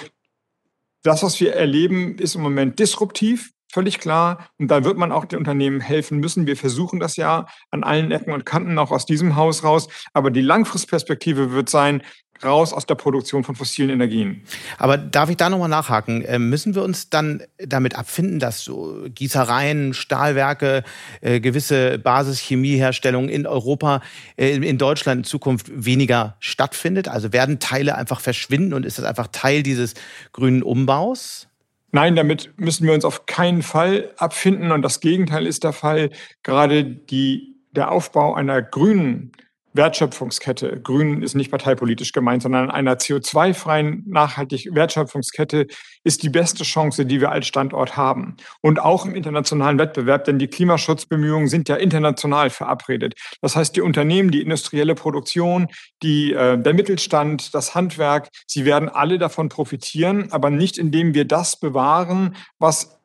das, 1.03 1.23
was 1.23 1.39
wir 1.41 1.55
erleben, 1.55 2.17
ist 2.19 2.35
im 2.35 2.43
Moment 2.43 2.79
disruptiv. 2.79 3.51
Völlig 3.71 3.99
klar. 3.99 4.49
Und 4.59 4.69
da 4.69 4.85
wird 4.85 4.97
man 4.97 5.13
auch 5.13 5.27
den 5.27 5.39
Unternehmen 5.39 5.81
helfen 5.81 6.19
müssen. 6.19 6.47
Wir 6.47 6.57
versuchen 6.57 7.01
das 7.01 7.17
ja 7.17 7.47
an 7.71 7.85
allen 7.85 8.11
Ecken 8.11 8.33
und 8.33 8.47
Kanten, 8.47 8.79
auch 8.79 8.91
aus 8.91 9.05
diesem 9.05 9.37
Haus 9.37 9.63
raus. 9.63 9.89
Aber 10.15 10.31
die 10.31 10.41
Langfristperspektive 10.41 11.53
wird 11.53 11.69
sein, 11.69 12.03
raus 12.45 12.73
aus 12.73 12.87
der 12.87 12.95
Produktion 12.95 13.45
von 13.45 13.55
fossilen 13.55 13.91
Energien. 13.91 14.43
Aber 14.79 14.97
darf 14.97 15.31
ich 15.31 15.37
da 15.37 15.51
nochmal 15.51 15.69
nachhaken? 15.69 16.25
Ähm, 16.27 16.49
müssen 16.49 16.75
wir 16.75 16.83
uns 16.83 17.11
dann 17.11 17.43
damit 17.59 17.97
abfinden, 17.97 18.39
dass 18.39 18.63
so 18.63 19.07
Gießereien, 19.09 19.95
Stahlwerke, 19.95 20.85
äh, 21.21 21.41
gewisse 21.41 21.99
Basischemieherstellung 21.99 23.29
in 23.29 23.47
Europa, 23.47 24.03
äh, 24.37 24.55
in 24.55 24.79
Deutschland 24.79 25.19
in 25.19 25.25
Zukunft 25.25 25.67
weniger 25.75 26.37
stattfindet? 26.41 27.09
Also 27.09 27.33
werden 27.33 27.59
Teile 27.59 27.97
einfach 27.97 28.21
verschwinden 28.21 28.75
und 28.75 28.87
ist 28.87 28.99
das 28.99 29.05
einfach 29.05 29.29
Teil 29.29 29.63
dieses 29.63 29.95
grünen 30.33 30.63
Umbaus? 30.63 31.48
Nein, 31.91 32.17
damit 32.17 32.53
müssen 32.59 32.87
wir 32.87 32.93
uns 32.93 33.05
auf 33.05 33.27
keinen 33.27 33.63
Fall 33.63 34.13
abfinden. 34.19 34.73
Und 34.73 34.83
das 34.83 35.01
Gegenteil 35.01 35.47
ist 35.47 35.65
der 35.65 35.73
Fall. 35.73 36.11
Gerade 36.43 36.85
die, 36.85 37.57
der 37.73 37.91
Aufbau 37.91 38.35
einer 38.35 38.61
grünen 38.63 39.33
Wertschöpfungskette. 39.79 40.81
Grün 40.83 41.23
ist 41.23 41.35
nicht 41.35 41.51
parteipolitisch 41.51 42.13
gemeint, 42.13 42.43
sondern 42.43 42.71
einer 42.71 42.97
CO2-freien, 42.97 44.05
nachhaltig 44.07 44.69
Wertschöpfungskette 44.75 45.69
ist 46.05 46.23
die 46.23 46.29
beste 46.29 46.65
Chance, 46.65 47.07
die 47.07 47.23
wir 47.23 47.31
als 47.31 47.47
Standort 47.47 47.97
haben. 47.97 48.37
Und 48.61 48.81
auch 48.81 49.07
im 49.07 49.15
internationalen 49.15 49.79
Wettbewerb, 49.79 50.25
denn 50.25 50.39
die 50.39 50.49
Klimaschutzbemühungen 50.49 51.49
sind 51.49 51.71
ja 51.71 51.77
international 51.77 52.51
verabredet. 52.51 53.15
Das 53.41 53.57
heißt, 53.57 53.75
die 53.75 53.81
Unternehmen, 53.81 54.31
die 54.31 54.43
industrielle 54.43 54.95
Produktion, 54.95 55.69
die, 56.03 56.35
äh, 56.35 56.59
der 56.59 56.75
Mittelstand, 56.75 57.55
das 57.55 57.75
Handwerk, 57.75 58.29
sie 58.47 58.67
werden 58.67 58.91
alle 58.91 59.19
davon 59.19 59.49
profitieren, 59.49 60.31
aber 60.33 60.51
nicht 60.51 60.77
indem 60.77 61.15
wir 61.15 61.25
das 61.25 61.59
bewahren, 61.59 62.37
was 62.59 62.98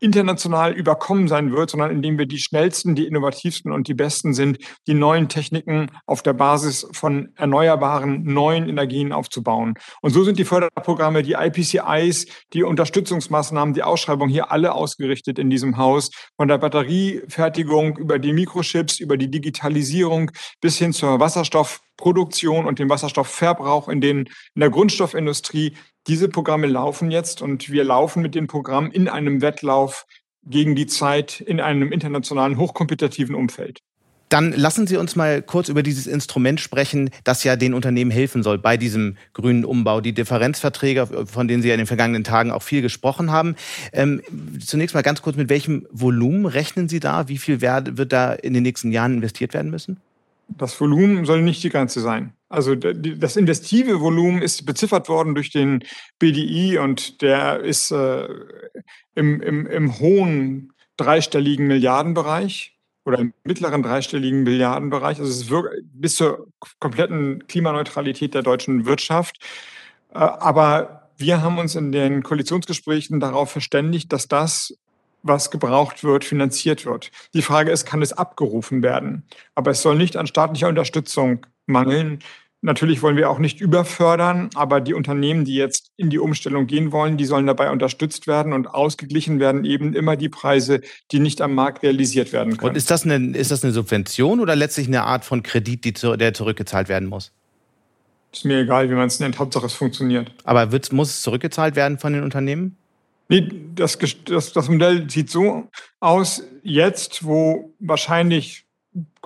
international 0.00 0.72
überkommen 0.72 1.28
sein 1.28 1.52
wird, 1.52 1.70
sondern 1.70 1.90
indem 1.90 2.18
wir 2.18 2.26
die 2.26 2.38
schnellsten, 2.38 2.94
die 2.94 3.06
innovativsten 3.06 3.72
und 3.72 3.88
die 3.88 3.94
besten 3.94 4.34
sind, 4.34 4.58
die 4.86 4.94
neuen 4.94 5.28
Techniken 5.28 5.90
auf 6.06 6.22
der 6.22 6.34
Basis 6.34 6.86
von 6.92 7.30
erneuerbaren 7.36 8.22
neuen 8.24 8.68
Energien 8.68 9.12
aufzubauen. 9.12 9.74
Und 10.02 10.10
so 10.10 10.24
sind 10.24 10.38
die 10.38 10.44
Förderprogramme, 10.44 11.22
die 11.22 11.32
IPCIs, 11.32 12.26
die 12.52 12.62
Unterstützungsmaßnahmen, 12.62 13.74
die 13.74 13.82
Ausschreibung 13.82 14.28
hier 14.28 14.50
alle 14.50 14.74
ausgerichtet 14.74 15.38
in 15.38 15.50
diesem 15.50 15.76
Haus, 15.76 16.10
von 16.36 16.48
der 16.48 16.58
Batteriefertigung 16.58 17.96
über 17.96 18.18
die 18.18 18.32
Mikrochips, 18.32 19.00
über 19.00 19.16
die 19.16 19.30
Digitalisierung 19.30 20.30
bis 20.60 20.78
hin 20.78 20.92
zur 20.92 21.20
Wasserstoffproduktion 21.20 22.66
und 22.66 22.78
dem 22.78 22.90
Wasserstoffverbrauch 22.90 23.88
in, 23.88 24.00
den, 24.00 24.18
in 24.54 24.60
der 24.60 24.70
Grundstoffindustrie. 24.70 25.74
Diese 26.08 26.28
Programme 26.28 26.68
laufen 26.68 27.10
jetzt 27.10 27.42
und 27.42 27.68
wir 27.68 27.82
laufen 27.82 28.22
mit 28.22 28.36
den 28.36 28.46
Programmen 28.46 28.92
in 28.92 29.08
einem 29.08 29.42
Wettlauf 29.42 30.06
gegen 30.44 30.76
die 30.76 30.86
Zeit 30.86 31.40
in 31.40 31.60
einem 31.60 31.90
internationalen, 31.90 32.58
hochkompetitiven 32.58 33.34
Umfeld. 33.34 33.80
Dann 34.28 34.52
lassen 34.52 34.86
Sie 34.86 34.96
uns 34.96 35.14
mal 35.14 35.40
kurz 35.40 35.68
über 35.68 35.82
dieses 35.82 36.06
Instrument 36.06 36.60
sprechen, 36.60 37.10
das 37.24 37.44
ja 37.44 37.56
den 37.56 37.74
Unternehmen 37.74 38.10
helfen 38.10 38.42
soll 38.42 38.58
bei 38.58 38.76
diesem 38.76 39.16
grünen 39.32 39.64
Umbau. 39.64 40.00
Die 40.00 40.12
Differenzverträge, 40.12 41.26
von 41.26 41.46
denen 41.46 41.62
Sie 41.62 41.68
ja 41.68 41.74
in 41.74 41.78
den 41.78 41.86
vergangenen 41.86 42.24
Tagen 42.24 42.50
auch 42.50 42.62
viel 42.62 42.82
gesprochen 42.82 43.30
haben. 43.30 43.54
Ähm, 43.92 44.22
zunächst 44.64 44.94
mal 44.94 45.02
ganz 45.02 45.22
kurz, 45.22 45.36
mit 45.36 45.48
welchem 45.48 45.86
Volumen 45.90 46.46
rechnen 46.46 46.88
Sie 46.88 46.98
da? 46.98 47.28
Wie 47.28 47.38
viel 47.38 47.60
wird 47.60 48.12
da 48.12 48.32
in 48.32 48.54
den 48.54 48.64
nächsten 48.64 48.90
Jahren 48.90 49.14
investiert 49.14 49.54
werden 49.54 49.70
müssen? 49.70 50.00
Das 50.48 50.80
Volumen 50.80 51.24
soll 51.24 51.42
nicht 51.42 51.62
die 51.62 51.70
Grenze 51.70 52.00
sein. 52.00 52.32
Also 52.48 52.74
das 52.76 53.36
investive 53.36 54.00
Volumen 54.00 54.40
ist 54.40 54.64
beziffert 54.66 55.08
worden 55.08 55.34
durch 55.34 55.50
den 55.50 55.82
BDI 56.18 56.78
und 56.78 57.20
der 57.20 57.60
ist 57.60 57.90
äh, 57.90 58.28
im, 59.16 59.40
im, 59.42 59.66
im 59.66 59.98
hohen 59.98 60.72
dreistelligen 60.96 61.66
Milliardenbereich 61.66 62.76
oder 63.04 63.18
im 63.18 63.32
mittleren 63.44 63.82
dreistelligen 63.82 64.44
Milliardenbereich. 64.44 65.18
Also 65.18 65.30
es 65.30 65.42
ist 65.42 65.52
bis 65.92 66.14
zur 66.14 66.48
kompletten 66.78 67.46
Klimaneutralität 67.48 68.34
der 68.34 68.42
deutschen 68.42 68.86
Wirtschaft. 68.86 69.38
Äh, 70.14 70.18
aber 70.18 71.10
wir 71.16 71.42
haben 71.42 71.58
uns 71.58 71.74
in 71.74 71.92
den 71.92 72.22
Koalitionsgesprächen 72.22 73.18
darauf 73.20 73.50
verständigt, 73.50 74.12
dass 74.12 74.28
das 74.28 74.76
was 75.26 75.50
gebraucht 75.50 76.04
wird, 76.04 76.24
finanziert 76.24 76.86
wird. 76.86 77.10
Die 77.34 77.42
Frage 77.42 77.70
ist, 77.70 77.86
kann 77.86 78.02
es 78.02 78.12
abgerufen 78.12 78.82
werden? 78.82 79.24
Aber 79.54 79.70
es 79.70 79.82
soll 79.82 79.96
nicht 79.96 80.16
an 80.16 80.26
staatlicher 80.26 80.68
Unterstützung 80.68 81.46
mangeln. 81.66 82.20
Natürlich 82.62 83.02
wollen 83.02 83.16
wir 83.16 83.30
auch 83.30 83.38
nicht 83.38 83.60
überfördern, 83.60 84.50
aber 84.54 84.80
die 84.80 84.94
Unternehmen, 84.94 85.44
die 85.44 85.54
jetzt 85.54 85.92
in 85.96 86.10
die 86.10 86.18
Umstellung 86.18 86.66
gehen 86.66 86.90
wollen, 86.90 87.16
die 87.16 87.24
sollen 87.24 87.46
dabei 87.46 87.70
unterstützt 87.70 88.26
werden 88.26 88.52
und 88.52 88.66
ausgeglichen 88.66 89.38
werden 89.38 89.64
eben 89.64 89.94
immer 89.94 90.16
die 90.16 90.28
Preise, 90.28 90.80
die 91.12 91.20
nicht 91.20 91.40
am 91.42 91.54
Markt 91.54 91.82
realisiert 91.82 92.32
werden 92.32 92.56
können. 92.56 92.70
Und 92.70 92.76
ist 92.76 92.90
das 92.90 93.04
eine, 93.04 93.36
ist 93.36 93.50
das 93.50 93.62
eine 93.62 93.72
Subvention 93.72 94.40
oder 94.40 94.56
letztlich 94.56 94.88
eine 94.88 95.04
Art 95.04 95.24
von 95.24 95.42
Kredit, 95.42 95.84
die 95.84 95.92
der 95.92 96.34
zurückgezahlt 96.34 96.88
werden 96.88 97.08
muss? 97.08 97.30
Ist 98.32 98.44
mir 98.44 98.60
egal, 98.60 98.90
wie 98.90 98.94
man 98.94 99.06
es 99.06 99.20
nennt. 99.20 99.38
Hauptsache 99.38 99.66
es 99.66 99.74
funktioniert. 99.74 100.32
Aber 100.44 100.72
wird, 100.72 100.92
muss 100.92 101.10
es 101.10 101.22
zurückgezahlt 101.22 101.76
werden 101.76 101.98
von 101.98 102.12
den 102.12 102.22
Unternehmen? 102.22 102.76
Nee, 103.28 103.48
das, 103.74 103.98
das, 104.24 104.52
das 104.52 104.68
Modell 104.68 105.10
sieht 105.10 105.30
so 105.30 105.68
aus, 106.00 106.42
jetzt, 106.62 107.24
wo 107.24 107.74
wahrscheinlich 107.78 108.65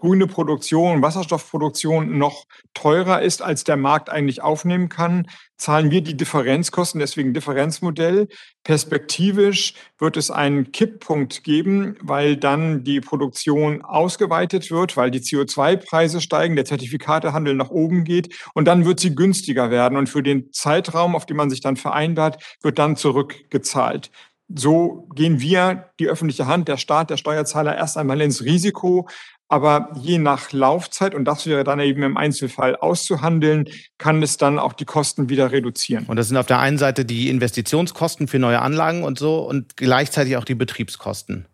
grüne 0.00 0.26
Produktion, 0.26 1.02
Wasserstoffproduktion 1.02 2.16
noch 2.16 2.46
teurer 2.72 3.20
ist, 3.20 3.42
als 3.42 3.64
der 3.64 3.76
Markt 3.76 4.08
eigentlich 4.08 4.40
aufnehmen 4.42 4.88
kann, 4.88 5.26
zahlen 5.58 5.90
wir 5.90 6.00
die 6.00 6.16
Differenzkosten, 6.16 7.00
deswegen 7.00 7.34
Differenzmodell. 7.34 8.28
Perspektivisch 8.64 9.74
wird 9.98 10.16
es 10.16 10.30
einen 10.30 10.72
Kipppunkt 10.72 11.44
geben, 11.44 11.96
weil 12.00 12.38
dann 12.38 12.82
die 12.82 13.02
Produktion 13.02 13.82
ausgeweitet 13.82 14.70
wird, 14.70 14.96
weil 14.96 15.10
die 15.10 15.20
CO2-Preise 15.20 16.22
steigen, 16.22 16.56
der 16.56 16.64
Zertifikatehandel 16.64 17.54
nach 17.54 17.70
oben 17.70 18.04
geht 18.04 18.34
und 18.54 18.64
dann 18.64 18.86
wird 18.86 19.00
sie 19.00 19.14
günstiger 19.14 19.70
werden 19.70 19.98
und 19.98 20.08
für 20.08 20.22
den 20.22 20.50
Zeitraum, 20.50 21.14
auf 21.14 21.26
den 21.26 21.36
man 21.36 21.50
sich 21.50 21.60
dann 21.60 21.76
vereinbart, 21.76 22.42
wird 22.62 22.78
dann 22.78 22.96
zurückgezahlt. 22.96 24.10
So 24.52 25.06
gehen 25.14 25.40
wir, 25.40 25.90
die 26.00 26.08
öffentliche 26.08 26.46
Hand, 26.46 26.66
der 26.66 26.76
Staat, 26.76 27.10
der 27.10 27.18
Steuerzahler, 27.18 27.76
erst 27.76 27.96
einmal 27.96 28.20
ins 28.20 28.42
Risiko, 28.42 29.06
aber 29.50 29.90
je 30.00 30.18
nach 30.18 30.52
Laufzeit, 30.52 31.12
und 31.12 31.24
das 31.24 31.44
wäre 31.44 31.64
dann 31.64 31.80
eben 31.80 32.04
im 32.04 32.16
Einzelfall 32.16 32.76
auszuhandeln, 32.76 33.68
kann 33.98 34.22
es 34.22 34.36
dann 34.36 34.60
auch 34.60 34.72
die 34.72 34.84
Kosten 34.84 35.28
wieder 35.28 35.50
reduzieren. 35.50 36.06
Und 36.06 36.16
das 36.16 36.28
sind 36.28 36.36
auf 36.36 36.46
der 36.46 36.60
einen 36.60 36.78
Seite 36.78 37.04
die 37.04 37.28
Investitionskosten 37.28 38.28
für 38.28 38.38
neue 38.38 38.60
Anlagen 38.60 39.02
und 39.02 39.18
so 39.18 39.40
und 39.40 39.76
gleichzeitig 39.76 40.36
auch 40.36 40.44
die 40.44 40.54
Betriebskosten. 40.54 41.46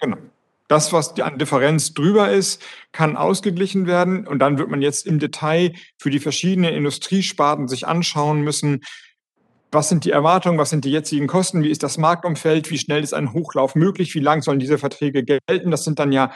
Genau. 0.00 0.16
Das, 0.68 0.92
was 0.92 1.18
an 1.18 1.40
Differenz 1.40 1.92
drüber 1.92 2.30
ist, 2.30 2.62
kann 2.92 3.16
ausgeglichen 3.16 3.88
werden. 3.88 4.28
Und 4.28 4.38
dann 4.38 4.56
wird 4.56 4.70
man 4.70 4.80
jetzt 4.80 5.04
im 5.04 5.18
Detail 5.18 5.72
für 5.98 6.10
die 6.10 6.20
verschiedenen 6.20 6.72
Industriesparten 6.72 7.66
sich 7.66 7.88
anschauen 7.88 8.42
müssen, 8.42 8.82
was 9.72 9.88
sind 9.88 10.04
die 10.04 10.10
Erwartungen, 10.10 10.58
was 10.58 10.70
sind 10.70 10.84
die 10.84 10.90
jetzigen 10.90 11.26
Kosten, 11.26 11.64
wie 11.64 11.70
ist 11.70 11.82
das 11.82 11.98
Marktumfeld, 11.98 12.70
wie 12.70 12.78
schnell 12.78 13.02
ist 13.02 13.14
ein 13.14 13.32
Hochlauf 13.32 13.74
möglich, 13.74 14.14
wie 14.14 14.20
lang 14.20 14.42
sollen 14.42 14.60
diese 14.60 14.78
Verträge 14.78 15.24
gelten. 15.24 15.72
Das 15.72 15.82
sind 15.82 15.98
dann 15.98 16.12
ja 16.12 16.32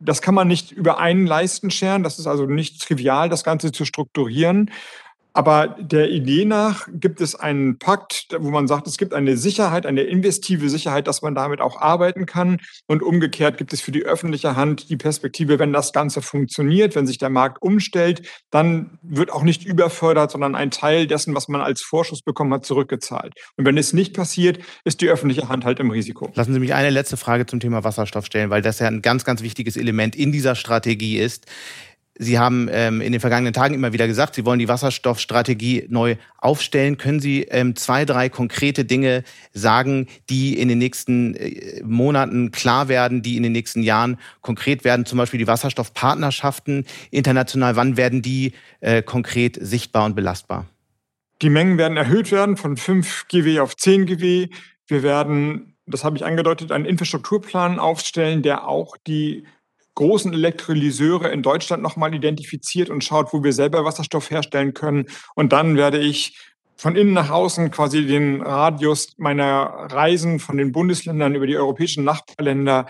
das 0.00 0.22
kann 0.22 0.34
man 0.34 0.48
nicht 0.48 0.72
über 0.72 0.98
einen 0.98 1.26
Leisten 1.26 1.70
scheren. 1.70 2.02
Das 2.02 2.18
ist 2.18 2.26
also 2.26 2.46
nicht 2.46 2.82
trivial, 2.82 3.28
das 3.28 3.44
Ganze 3.44 3.70
zu 3.70 3.84
strukturieren. 3.84 4.70
Aber 5.32 5.76
der 5.78 6.10
Idee 6.10 6.44
nach 6.44 6.88
gibt 6.92 7.20
es 7.20 7.34
einen 7.34 7.78
Pakt, 7.78 8.28
wo 8.38 8.50
man 8.50 8.66
sagt, 8.66 8.86
es 8.86 8.98
gibt 8.98 9.14
eine 9.14 9.36
Sicherheit, 9.36 9.86
eine 9.86 10.02
investive 10.02 10.68
Sicherheit, 10.68 11.06
dass 11.06 11.22
man 11.22 11.34
damit 11.34 11.60
auch 11.60 11.80
arbeiten 11.80 12.26
kann. 12.26 12.58
Und 12.86 13.02
umgekehrt 13.02 13.56
gibt 13.56 13.72
es 13.72 13.80
für 13.80 13.92
die 13.92 14.04
öffentliche 14.04 14.56
Hand 14.56 14.90
die 14.90 14.96
Perspektive, 14.96 15.58
wenn 15.58 15.72
das 15.72 15.92
Ganze 15.92 16.22
funktioniert, 16.22 16.94
wenn 16.96 17.06
sich 17.06 17.18
der 17.18 17.30
Markt 17.30 17.62
umstellt, 17.62 18.22
dann 18.50 18.98
wird 19.02 19.30
auch 19.30 19.42
nicht 19.42 19.64
überfördert, 19.64 20.30
sondern 20.30 20.54
ein 20.54 20.70
Teil 20.70 21.06
dessen, 21.06 21.34
was 21.34 21.48
man 21.48 21.60
als 21.60 21.82
Vorschuss 21.82 22.22
bekommen 22.22 22.52
hat, 22.52 22.64
zurückgezahlt. 22.64 23.34
Und 23.56 23.64
wenn 23.64 23.78
es 23.78 23.92
nicht 23.92 24.14
passiert, 24.14 24.58
ist 24.84 25.00
die 25.00 25.08
öffentliche 25.08 25.48
Hand 25.48 25.64
halt 25.64 25.78
im 25.80 25.90
Risiko. 25.90 26.30
Lassen 26.34 26.52
Sie 26.52 26.60
mich 26.60 26.74
eine 26.74 26.90
letzte 26.90 27.16
Frage 27.16 27.46
zum 27.46 27.60
Thema 27.60 27.84
Wasserstoff 27.84 28.26
stellen, 28.26 28.50
weil 28.50 28.62
das 28.62 28.80
ja 28.80 28.88
ein 28.88 29.02
ganz, 29.02 29.24
ganz 29.24 29.42
wichtiges 29.42 29.76
Element 29.76 30.16
in 30.16 30.32
dieser 30.32 30.54
Strategie 30.54 31.18
ist. 31.18 31.46
Sie 32.22 32.38
haben 32.38 32.68
ähm, 32.70 33.00
in 33.00 33.12
den 33.12 33.20
vergangenen 33.20 33.54
Tagen 33.54 33.74
immer 33.74 33.94
wieder 33.94 34.06
gesagt, 34.06 34.34
Sie 34.34 34.44
wollen 34.44 34.58
die 34.58 34.68
Wasserstoffstrategie 34.68 35.86
neu 35.88 36.16
aufstellen. 36.36 36.98
Können 36.98 37.18
Sie 37.18 37.44
ähm, 37.44 37.76
zwei, 37.76 38.04
drei 38.04 38.28
konkrete 38.28 38.84
Dinge 38.84 39.24
sagen, 39.54 40.06
die 40.28 40.58
in 40.58 40.68
den 40.68 40.76
nächsten 40.76 41.34
äh, 41.34 41.82
Monaten 41.82 42.50
klar 42.50 42.88
werden, 42.88 43.22
die 43.22 43.38
in 43.38 43.42
den 43.42 43.52
nächsten 43.52 43.82
Jahren 43.82 44.18
konkret 44.42 44.84
werden? 44.84 45.06
Zum 45.06 45.16
Beispiel 45.16 45.38
die 45.38 45.46
Wasserstoffpartnerschaften 45.46 46.84
international. 47.10 47.76
Wann 47.76 47.96
werden 47.96 48.20
die 48.20 48.52
äh, 48.80 49.00
konkret 49.00 49.56
sichtbar 49.58 50.04
und 50.04 50.14
belastbar? 50.14 50.66
Die 51.40 51.48
Mengen 51.48 51.78
werden 51.78 51.96
erhöht 51.96 52.32
werden 52.32 52.58
von 52.58 52.76
5 52.76 53.28
GW 53.28 53.60
auf 53.60 53.78
10 53.78 54.04
GW. 54.04 54.48
Wir 54.86 55.02
werden, 55.02 55.74
das 55.86 56.04
habe 56.04 56.18
ich 56.18 56.26
angedeutet, 56.26 56.70
einen 56.70 56.84
Infrastrukturplan 56.84 57.78
aufstellen, 57.78 58.42
der 58.42 58.68
auch 58.68 58.98
die 59.06 59.44
großen 60.00 60.32
Elektrolyseure 60.32 61.28
in 61.28 61.42
Deutschland 61.42 61.82
nochmal 61.82 62.14
identifiziert 62.14 62.88
und 62.88 63.04
schaut, 63.04 63.34
wo 63.34 63.44
wir 63.44 63.52
selber 63.52 63.84
Wasserstoff 63.84 64.30
herstellen 64.30 64.72
können. 64.72 65.04
Und 65.34 65.52
dann 65.52 65.76
werde 65.76 65.98
ich 65.98 66.38
von 66.76 66.96
innen 66.96 67.12
nach 67.12 67.28
außen 67.28 67.70
quasi 67.70 68.06
den 68.06 68.40
Radius 68.40 69.12
meiner 69.18 69.44
Reisen 69.90 70.38
von 70.38 70.56
den 70.56 70.72
Bundesländern 70.72 71.34
über 71.34 71.46
die 71.46 71.58
europäischen 71.58 72.04
Nachbarländer 72.04 72.86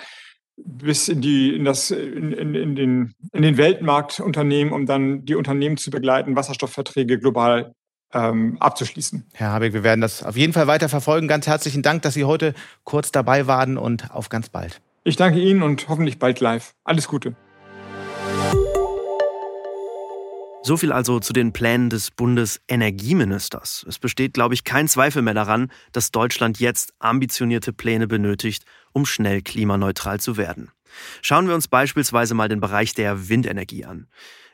bis 0.56 1.08
in, 1.08 1.20
die, 1.20 1.56
in, 1.56 1.64
das, 1.64 1.90
in, 1.90 2.30
in, 2.30 2.54
in, 2.54 2.76
den, 2.76 3.14
in 3.32 3.42
den 3.42 3.56
Weltmarkt 3.56 4.20
unternehmen, 4.20 4.70
um 4.70 4.86
dann 4.86 5.24
die 5.24 5.34
Unternehmen 5.34 5.78
zu 5.78 5.90
begleiten, 5.90 6.36
Wasserstoffverträge 6.36 7.18
global 7.18 7.72
ähm, 8.12 8.56
abzuschließen. 8.60 9.26
Herr 9.32 9.50
Habeck, 9.50 9.72
wir 9.72 9.82
werden 9.82 10.00
das 10.00 10.22
auf 10.22 10.36
jeden 10.36 10.52
Fall 10.52 10.68
weiter 10.68 10.88
verfolgen. 10.88 11.26
Ganz 11.26 11.48
herzlichen 11.48 11.82
Dank, 11.82 12.02
dass 12.02 12.14
Sie 12.14 12.24
heute 12.24 12.54
kurz 12.84 13.10
dabei 13.10 13.48
waren 13.48 13.78
und 13.78 14.12
auf 14.12 14.28
ganz 14.28 14.48
bald. 14.48 14.80
Ich 15.02 15.16
danke 15.16 15.40
Ihnen 15.40 15.62
und 15.62 15.88
hoffentlich 15.88 16.18
bald 16.18 16.40
live. 16.40 16.74
Alles 16.84 17.08
Gute. 17.08 17.34
So 20.62 20.76
viel 20.76 20.92
also 20.92 21.20
zu 21.20 21.32
den 21.32 21.54
Plänen 21.54 21.88
des 21.88 22.10
Bundesenergieministers. 22.10 23.86
Es 23.88 23.98
besteht, 23.98 24.34
glaube 24.34 24.52
ich, 24.52 24.62
kein 24.62 24.88
Zweifel 24.88 25.22
mehr 25.22 25.32
daran, 25.32 25.72
dass 25.92 26.10
Deutschland 26.10 26.60
jetzt 26.60 26.92
ambitionierte 26.98 27.72
Pläne 27.72 28.08
benötigt, 28.08 28.64
um 28.92 29.06
schnell 29.06 29.40
klimaneutral 29.40 30.20
zu 30.20 30.36
werden. 30.36 30.70
Schauen 31.22 31.48
wir 31.48 31.54
uns 31.54 31.66
beispielsweise 31.66 32.34
mal 32.34 32.50
den 32.50 32.60
Bereich 32.60 32.92
der 32.92 33.30
Windenergie 33.30 33.86
an. 33.86 34.06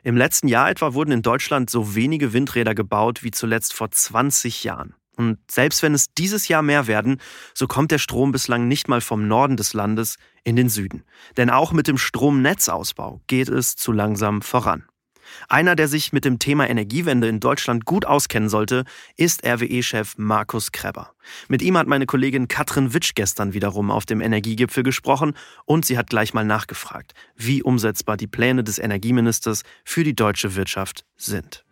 Im 0.05 0.17
letzten 0.17 0.47
Jahr 0.47 0.71
etwa 0.71 0.95
wurden 0.95 1.11
in 1.11 1.23
Deutschland 1.23 1.71
so 1.71 1.97
wenige 1.97 2.33
Windräder 2.33 2.77
gebaut 2.77 3.25
wie 3.25 3.33
zuletzt 3.33 3.75
vor 3.75 3.91
20 3.91 4.63
Jahren. 4.63 4.95
Und 5.17 5.39
selbst 5.51 5.83
wenn 5.83 5.95
es 5.95 6.13
dieses 6.17 6.49
Jahr 6.49 6.63
mehr 6.63 6.87
werden, 6.87 7.21
so 7.55 7.67
kommt 7.67 7.91
der 7.91 7.99
Strom 7.99 8.33
bislang 8.33 8.69
nicht 8.69 8.89
mal 8.89 9.01
vom 9.01 9.27
Norden 9.27 9.57
des 9.57 9.73
Landes 9.73 10.17
in 10.45 10.57
den 10.57 10.69
Süden. 10.69 11.05
Denn 11.37 11.51
auch 11.51 11.73
mit 11.73 11.89
dem 11.89 11.99
Stromnetzausbau 11.99 13.21
geht 13.27 13.49
es 13.49 13.77
zu 13.77 13.93
langsam 13.93 14.43
voran. 14.43 14.85
Einer, 15.49 15.77
der 15.77 15.89
sich 15.89 16.13
mit 16.13 16.25
dem 16.25 16.39
Thema 16.39 16.69
Energiewende 16.69 17.29
in 17.29 17.41
Deutschland 17.41 17.85
gut 17.85 18.05
auskennen 18.05 18.49
sollte, 18.49 18.85
ist 19.17 19.45
RWE-Chef 19.45 20.15
Markus 20.17 20.73
Kreber. 20.73 21.13
Mit 21.49 21.63
ihm 21.63 21.77
hat 21.77 21.87
meine 21.87 22.07
Kollegin 22.07 22.49
Katrin 22.49 22.95
Witsch 22.95 23.15
gestern 23.15 23.53
wiederum 23.53 23.91
auf 23.91 24.07
dem 24.07 24.21
Energiegipfel 24.21 24.83
gesprochen 24.83 25.35
und 25.65 25.85
sie 25.85 25.99
hat 25.99 26.11
gleich 26.11 26.35
mal 26.35 26.45
nachgefragt, 26.45 27.15
wie 27.35 27.63
umsetzbar 27.63 28.17
die 28.17 28.29
Pläne 28.29 28.65
des 28.65 28.79
Energieministers 28.79 29.63
für 29.85 30.05
die 30.05 30.15
deutsche 30.15 30.55
Wirtschaft 30.55 31.05
sind. 31.17 31.66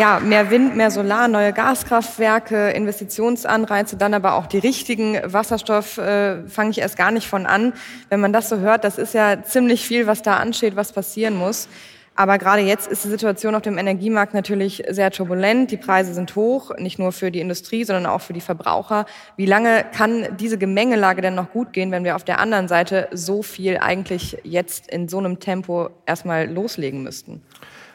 Ja, 0.00 0.18
mehr 0.18 0.50
Wind, 0.50 0.76
mehr 0.76 0.90
Solar, 0.90 1.28
neue 1.28 1.52
Gaskraftwerke, 1.52 2.70
Investitionsanreize, 2.70 3.98
dann 3.98 4.14
aber 4.14 4.32
auch 4.32 4.46
die 4.46 4.56
richtigen. 4.56 5.18
Wasserstoff 5.24 5.98
äh, 5.98 6.48
fange 6.48 6.70
ich 6.70 6.78
erst 6.78 6.96
gar 6.96 7.10
nicht 7.10 7.28
von 7.28 7.44
an. 7.44 7.74
Wenn 8.08 8.18
man 8.18 8.32
das 8.32 8.48
so 8.48 8.60
hört, 8.60 8.84
das 8.84 8.96
ist 8.96 9.12
ja 9.12 9.42
ziemlich 9.42 9.86
viel, 9.86 10.06
was 10.06 10.22
da 10.22 10.38
ansteht, 10.38 10.74
was 10.74 10.94
passieren 10.94 11.36
muss. 11.36 11.68
Aber 12.14 12.38
gerade 12.38 12.62
jetzt 12.62 12.88
ist 12.88 13.04
die 13.04 13.10
Situation 13.10 13.54
auf 13.54 13.60
dem 13.60 13.76
Energiemarkt 13.76 14.32
natürlich 14.32 14.82
sehr 14.88 15.10
turbulent. 15.10 15.70
Die 15.70 15.76
Preise 15.76 16.14
sind 16.14 16.34
hoch, 16.34 16.70
nicht 16.78 16.98
nur 16.98 17.12
für 17.12 17.30
die 17.30 17.40
Industrie, 17.40 17.84
sondern 17.84 18.06
auch 18.06 18.22
für 18.22 18.32
die 18.32 18.40
Verbraucher. 18.40 19.04
Wie 19.36 19.46
lange 19.46 19.84
kann 19.94 20.28
diese 20.38 20.56
Gemengelage 20.56 21.20
denn 21.20 21.34
noch 21.34 21.50
gut 21.50 21.74
gehen, 21.74 21.90
wenn 21.90 22.04
wir 22.04 22.16
auf 22.16 22.24
der 22.24 22.40
anderen 22.40 22.68
Seite 22.68 23.08
so 23.12 23.42
viel 23.42 23.76
eigentlich 23.76 24.38
jetzt 24.44 24.90
in 24.90 25.08
so 25.08 25.18
einem 25.18 25.40
Tempo 25.40 25.90
erstmal 26.06 26.50
loslegen 26.50 27.02
müssten? 27.02 27.42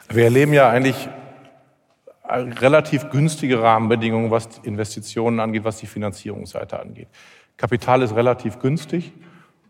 Wir 0.10 0.26
erleben 0.26 0.54
ja 0.54 0.70
eigentlich 0.70 1.10
relativ 2.36 3.10
günstige 3.10 3.62
Rahmenbedingungen, 3.62 4.32
was 4.32 4.48
Investitionen 4.64 5.40
angeht, 5.40 5.64
was 5.64 5.78
die 5.78 5.88
Finanzierungsseite 5.88 6.80
angeht. 6.80 7.08
Kapital 7.58 8.02
ist 8.02 8.16
relativ 8.16 8.60
günstig 8.60 9.14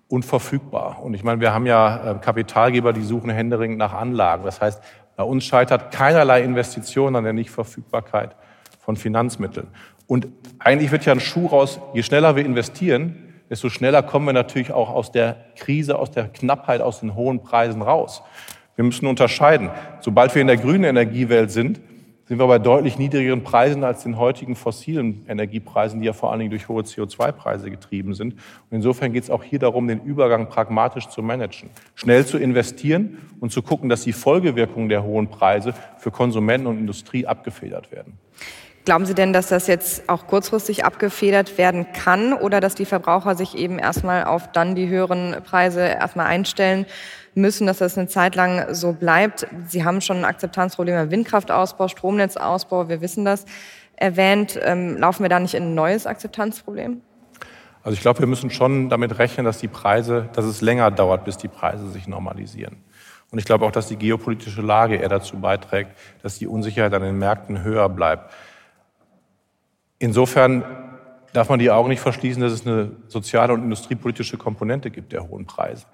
und 0.08 0.26
verfügbar. 0.26 1.02
Und 1.04 1.14
ich 1.14 1.24
meine, 1.24 1.42
wir 1.42 1.54
haben 1.54 1.66
ja 1.66 2.12
äh, 2.12 2.16
Kapitalgeber, 2.20 2.94
die 2.94 3.04
suchen 3.04 3.30
händeringend 3.30 3.78
nach 3.78 3.94
Anlagen. 3.94 4.44
Das 4.44 4.62
heißt, 4.62 4.82
bei 5.16 5.24
uns 5.24 5.46
scheitert 5.46 5.94
keinerlei 5.94 6.44
Investition 6.44 7.16
an 7.16 7.24
der 7.24 7.34
Nichtverfügbarkeit 7.34 8.36
von 8.80 8.96
Finanzmitteln. 8.96 9.68
Und 10.08 10.28
eigentlich 10.60 10.92
wird 10.92 11.06
ja 11.06 11.14
ein 11.14 11.20
Schuh 11.20 11.48
raus, 11.48 11.80
je 11.94 12.04
schneller 12.04 12.36
wir 12.36 12.46
investieren, 12.46 13.34
desto 13.50 13.70
schneller 13.70 14.04
kommen 14.04 14.26
wir 14.26 14.34
natürlich 14.34 14.72
auch 14.72 14.90
aus 14.90 15.12
der 15.12 15.38
Krise, 15.56 15.98
aus 15.98 16.12
der 16.12 16.28
Knappheit, 16.28 16.82
aus 16.82 17.00
den 17.00 17.16
hohen 17.16 17.44
Preisen 17.44 17.82
raus. 17.82 18.22
Wir 18.76 18.84
müssen 18.84 19.08
unterscheiden. 19.08 19.70
Sobald 20.02 20.34
wir 20.36 20.42
in 20.42 20.48
der 20.48 20.58
grünen 20.58 20.84
Energiewelt 20.84 21.52
sind, 21.52 21.80
sind 22.28 22.40
wir 22.40 22.48
bei 22.48 22.58
deutlich 22.58 22.98
niedrigeren 22.98 23.44
Preisen 23.44 23.84
als 23.84 24.04
den 24.04 24.18
heutigen 24.18 24.56
fossilen 24.56 25.24
Energiepreisen, 25.28 26.00
die 26.00 26.08
ja 26.08 26.14
vor 26.14 26.32
allen 26.32 26.40
Dingen 26.40 26.50
durch 26.50 26.68
hohe 26.68 26.82
CO2-Preise 26.82 27.70
getrieben 27.70 28.16
sind. 28.16 28.34
Und 28.34 28.42
insofern 28.72 29.14
geht 29.14 29.24
es 29.24 29.30
auch 29.30 29.44
hier 29.44 29.60
darum, 29.60 29.88
den 29.88 30.02
Übergang 30.02 30.50
pragmatisch 30.50 31.08
zu 31.08 31.22
managen, 31.22 31.70
schnell 31.94 32.26
zu 32.26 32.40
investieren 32.40 33.20
und 33.40 33.52
zu 33.52 33.62
gucken, 33.62 33.90
dass 33.90 34.04
die 34.04 34.14
Folgewirkungen 34.14 34.90
der 34.90 35.04
hohen 35.04 35.28
Preise 35.28 35.76
für 36.00 36.10
Konsumenten 36.10 36.66
und 36.66 36.80
Industrie 36.80 37.28
abgefedert 37.28 37.92
werden. 37.92 38.18
Glauben 38.86 39.08
Sie 39.08 39.16
denn, 39.16 39.34
dass 39.34 39.48
das 39.48 39.66
jetzt 39.66 40.08
auch 40.10 40.28
kurzfristig 40.28 40.86
abgefedert 40.86 41.58
werden 41.58 41.88
kann 41.92 42.34
oder 42.34 42.60
dass 42.60 42.76
die 42.76 42.86
Verbraucher 42.86 43.34
sich 43.34 43.58
eben 43.58 43.80
erstmal 43.80 44.26
auf 44.26 44.52
dann 44.52 44.76
die 44.76 44.88
höheren 44.88 45.36
Preise 45.44 45.82
erstmal 45.82 46.28
einstellen 46.28 46.86
müssen, 47.34 47.66
dass 47.66 47.80
das 47.80 47.98
eine 47.98 48.08
Zeit 48.08 48.36
lang 48.36 48.76
so 48.76 48.94
bleibt. 48.94 49.48
Sie 49.68 49.84
haben 49.84 50.02
schon 50.02 50.18
ein 50.18 50.26
Akzeptanzproblem 50.26 51.10
Windkraftausbau, 51.10 51.88
Stromnetzausbau, 51.88 52.88
wir 52.88 53.02
wissen 53.02 53.26
das, 53.26 53.46
erwähnt. 53.96 54.60
Ähm, 54.62 54.98
laufen 54.98 55.24
wir 55.24 55.30
da 55.30 55.40
nicht 55.40 55.56
in 55.56 55.64
ein 55.64 55.76
neues 55.76 56.06
Akzeptanzproblem? 56.06 57.02
Also 57.82 57.96
ich 57.96 58.02
glaube, 58.02 58.20
wir 58.20 58.28
müssen 58.28 58.52
schon 58.52 58.90
damit 58.90 59.18
rechnen, 59.18 59.48
dass 59.48 59.58
die 59.58 59.68
Preise, 59.68 60.30
dass 60.34 60.46
es 60.46 60.62
länger 60.62 60.92
dauert, 60.92 61.26
bis 61.26 61.38
die 61.38 61.48
Preise 61.48 61.90
sich 61.90 62.08
normalisieren. 62.08 62.78
Und 63.32 63.40
ich 63.40 63.46
glaube 63.46 63.66
auch, 63.66 63.72
dass 63.72 63.88
die 63.88 63.98
geopolitische 63.98 64.62
Lage 64.62 64.98
eher 64.98 65.10
dazu 65.10 65.38
beiträgt, 65.40 65.92
dass 66.22 66.38
die 66.38 66.46
Unsicherheit 66.46 66.94
an 66.94 67.02
den 67.02 67.18
Märkten 67.18 67.64
höher 67.64 67.90
bleibt. 67.90 68.32
Insofern 70.00 70.64
darf 71.34 71.50
man 71.50 71.60
die 71.60 71.72
Augen 71.72 71.90
nicht 71.90 72.00
verschließen, 72.00 72.42
dass 72.42 72.54
es 72.54 72.66
eine 72.66 72.92
soziale 73.08 73.54
und 73.54 73.64
industriepolitische 73.64 74.38
Komponente 74.38 74.90
gibt 74.92 75.12
der 75.12 75.28
hohen 75.28 75.46
Preise. 75.46 75.86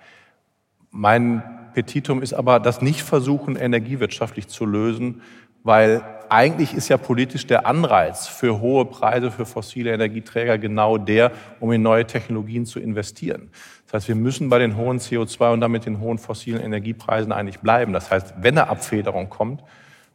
Mein 0.92 1.44
Petitum 1.74 2.22
ist 2.22 2.34
aber, 2.34 2.60
das 2.60 2.82
nicht 2.82 3.02
versuchen, 3.02 3.56
energiewirtschaftlich 3.56 4.48
zu 4.48 4.66
lösen, 4.66 5.22
weil 5.64 6.04
eigentlich 6.30 6.74
ist 6.74 6.90
ja 6.90 6.98
politisch 6.98 7.46
der 7.46 7.66
Anreiz 7.66 8.28
für 8.28 8.62
hohe 8.62 8.86
Preise 8.86 9.32
für 9.32 9.46
fossile 9.46 9.94
Energieträger 9.94 10.58
genau 10.58 10.98
der, 10.98 11.32
um 11.60 11.72
in 11.72 11.82
neue 11.82 12.08
Technologien 12.08 12.66
zu 12.66 12.80
investieren. 12.80 13.50
Das 13.86 13.94
heißt, 13.94 14.08
wir 14.08 14.16
müssen 14.16 14.50
bei 14.50 14.58
den 14.58 14.78
hohen 14.78 15.00
CO2 15.00 15.54
und 15.54 15.62
damit 15.62 15.86
den 15.86 16.00
hohen 16.00 16.18
fossilen 16.18 16.62
Energiepreisen 16.62 17.32
eigentlich 17.32 17.60
bleiben. 17.60 17.94
Das 17.94 18.10
heißt, 18.10 18.36
wenn 18.38 18.58
eine 18.58 18.70
Abfederung 18.70 19.30
kommt, 19.30 19.62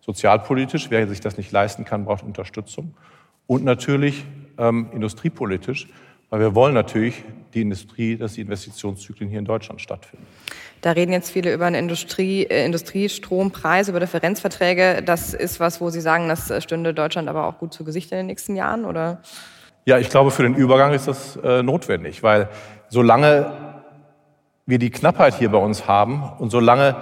sozialpolitisch, 0.00 0.90
wer 0.90 1.06
sich 1.06 1.20
das 1.20 1.36
nicht 1.36 1.52
leisten 1.52 1.84
kann, 1.84 2.04
braucht 2.04 2.22
Unterstützung. 2.22 2.94
Und 3.46 3.64
natürlich 3.64 4.24
ähm, 4.58 4.88
industriepolitisch, 4.92 5.88
weil 6.30 6.40
wir 6.40 6.54
wollen 6.54 6.74
natürlich 6.74 7.22
die 7.54 7.62
Industrie, 7.62 8.16
dass 8.16 8.34
die 8.34 8.42
Investitionszyklen 8.42 9.28
hier 9.28 9.38
in 9.38 9.44
Deutschland 9.44 9.80
stattfinden. 9.80 10.26
Da 10.82 10.92
reden 10.92 11.12
jetzt 11.12 11.30
viele 11.30 11.52
über 11.54 11.66
eine 11.66 11.78
Industrie, 11.78 12.44
äh, 12.44 12.64
Industriestrompreis, 12.64 13.88
über 13.88 14.00
Differenzverträge. 14.00 15.02
Das 15.04 15.34
ist 15.34 15.58
was, 15.58 15.80
wo 15.80 15.90
Sie 15.90 16.00
sagen, 16.00 16.28
das 16.28 16.52
stünde 16.62 16.92
Deutschland 16.92 17.28
aber 17.28 17.46
auch 17.46 17.58
gut 17.58 17.72
zu 17.72 17.84
Gesicht 17.84 18.12
in 18.12 18.18
den 18.18 18.26
nächsten 18.26 18.56
Jahren, 18.56 18.84
oder? 18.84 19.22
Ja, 19.86 19.98
ich 19.98 20.10
glaube, 20.10 20.30
für 20.30 20.42
den 20.42 20.54
Übergang 20.54 20.92
ist 20.92 21.08
das 21.08 21.36
äh, 21.36 21.62
notwendig, 21.62 22.22
weil 22.22 22.48
solange 22.88 23.52
wir 24.66 24.78
die 24.78 24.90
Knappheit 24.90 25.34
hier 25.34 25.50
bei 25.50 25.58
uns 25.58 25.86
haben 25.86 26.22
und 26.38 26.50
solange 26.50 26.96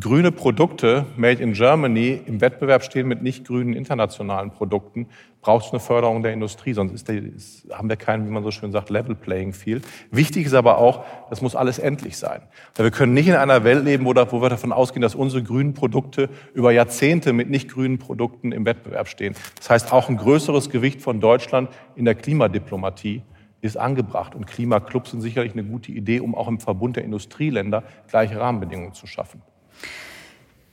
grüne 0.00 0.32
Produkte, 0.32 1.06
made 1.16 1.42
in 1.42 1.52
Germany, 1.52 2.20
im 2.26 2.40
Wettbewerb 2.40 2.82
stehen 2.82 3.06
mit 3.06 3.22
nicht 3.22 3.46
grünen 3.46 3.74
internationalen 3.74 4.50
Produkten, 4.50 5.08
braucht 5.42 5.66
es 5.66 5.72
eine 5.72 5.80
Förderung 5.80 6.22
der 6.22 6.32
Industrie, 6.32 6.72
sonst 6.72 7.06
der, 7.06 7.22
ist, 7.22 7.70
haben 7.70 7.88
wir 7.88 7.96
keinen, 7.96 8.26
wie 8.26 8.30
man 8.30 8.42
so 8.42 8.50
schön 8.50 8.72
sagt, 8.72 8.88
Level 8.88 9.14
Playing 9.14 9.52
Field. 9.52 9.84
Wichtig 10.10 10.46
ist 10.46 10.54
aber 10.54 10.78
auch, 10.78 11.04
das 11.28 11.42
muss 11.42 11.54
alles 11.54 11.78
endlich 11.78 12.16
sein. 12.16 12.40
Weil 12.74 12.86
wir 12.86 12.90
können 12.90 13.12
nicht 13.12 13.28
in 13.28 13.34
einer 13.34 13.62
Welt 13.64 13.84
leben, 13.84 14.06
wo, 14.06 14.14
wo 14.14 14.40
wir 14.40 14.48
davon 14.48 14.72
ausgehen, 14.72 15.02
dass 15.02 15.14
unsere 15.14 15.42
grünen 15.42 15.74
Produkte 15.74 16.30
über 16.54 16.72
Jahrzehnte 16.72 17.32
mit 17.32 17.50
nicht 17.50 17.70
grünen 17.70 17.98
Produkten 17.98 18.52
im 18.52 18.64
Wettbewerb 18.64 19.08
stehen. 19.08 19.34
Das 19.58 19.70
heißt, 19.70 19.92
auch 19.92 20.08
ein 20.08 20.16
größeres 20.16 20.70
Gewicht 20.70 21.02
von 21.02 21.20
Deutschland 21.20 21.68
in 21.94 22.06
der 22.06 22.14
Klimadiplomatie 22.14 23.22
ist 23.60 23.76
angebracht. 23.76 24.34
Und 24.34 24.46
Klimaclubs 24.46 25.10
sind 25.10 25.20
sicherlich 25.20 25.52
eine 25.52 25.64
gute 25.64 25.92
Idee, 25.92 26.20
um 26.20 26.34
auch 26.34 26.48
im 26.48 26.60
Verbund 26.60 26.96
der 26.96 27.04
Industrieländer 27.04 27.82
gleiche 28.08 28.38
Rahmenbedingungen 28.38 28.94
zu 28.94 29.06
schaffen. 29.06 29.42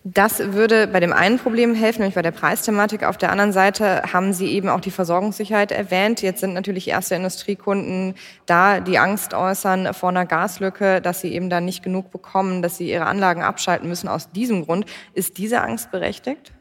Das 0.03 0.39
würde 0.53 0.87
bei 0.87 0.99
dem 0.99 1.13
einen 1.13 1.37
Problem 1.37 1.75
helfen, 1.75 2.01
nämlich 2.01 2.15
bei 2.15 2.23
der 2.23 2.31
Preisthematik. 2.31 3.03
Auf 3.03 3.17
der 3.17 3.31
anderen 3.31 3.53
Seite 3.53 4.01
haben 4.11 4.33
Sie 4.33 4.47
eben 4.47 4.67
auch 4.67 4.79
die 4.79 4.89
Versorgungssicherheit 4.89 5.71
erwähnt. 5.71 6.23
Jetzt 6.23 6.39
sind 6.39 6.55
natürlich 6.55 6.87
erste 6.87 7.13
Industriekunden 7.13 8.15
da, 8.47 8.79
die 8.79 8.97
Angst 8.97 9.35
äußern 9.35 9.93
vor 9.93 10.09
einer 10.09 10.25
Gaslücke, 10.25 11.01
dass 11.01 11.21
sie 11.21 11.31
eben 11.35 11.51
da 11.51 11.61
nicht 11.61 11.83
genug 11.83 12.09
bekommen, 12.09 12.63
dass 12.63 12.77
sie 12.77 12.89
ihre 12.89 13.05
Anlagen 13.05 13.43
abschalten 13.43 13.87
müssen. 13.87 14.07
Aus 14.07 14.31
diesem 14.31 14.65
Grund 14.65 14.87
ist 15.13 15.37
diese 15.37 15.61
Angst 15.61 15.91
berechtigt? 15.91 16.51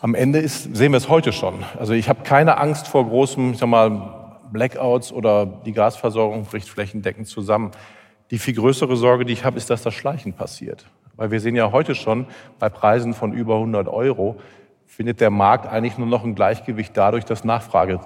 Am 0.00 0.14
Ende 0.14 0.38
ist, 0.38 0.74
sehen 0.74 0.92
wir 0.92 0.98
es 0.98 1.10
heute 1.10 1.32
schon. 1.34 1.62
Also 1.78 1.92
ich 1.92 2.08
habe 2.08 2.22
keine 2.22 2.56
Angst 2.56 2.88
vor 2.88 3.06
großen, 3.06 3.52
ich 3.52 3.58
sag 3.58 3.68
mal, 3.68 4.40
Blackouts 4.50 5.12
oder 5.12 5.44
die 5.44 5.72
Gasversorgung 5.72 6.46
bricht 6.46 6.70
flächendeckend 6.70 7.26
zusammen. 7.26 7.72
Die 8.30 8.38
viel 8.38 8.54
größere 8.54 8.96
Sorge, 8.96 9.26
die 9.26 9.34
ich 9.34 9.44
habe, 9.44 9.58
ist, 9.58 9.68
dass 9.68 9.82
das 9.82 9.92
Schleichen 9.92 10.32
passiert. 10.32 10.86
Weil 11.16 11.30
wir 11.30 11.40
sehen 11.40 11.56
ja 11.56 11.72
heute 11.72 11.94
schon, 11.94 12.26
bei 12.58 12.68
Preisen 12.68 13.14
von 13.14 13.32
über 13.32 13.56
100 13.56 13.88
Euro 13.88 14.36
findet 14.86 15.20
der 15.20 15.30
Markt 15.30 15.66
eigentlich 15.66 15.98
nur 15.98 16.06
noch 16.06 16.24
ein 16.24 16.34
Gleichgewicht 16.34 16.96
dadurch, 16.96 17.24
dass 17.24 17.44
Nachfrage 17.44 18.00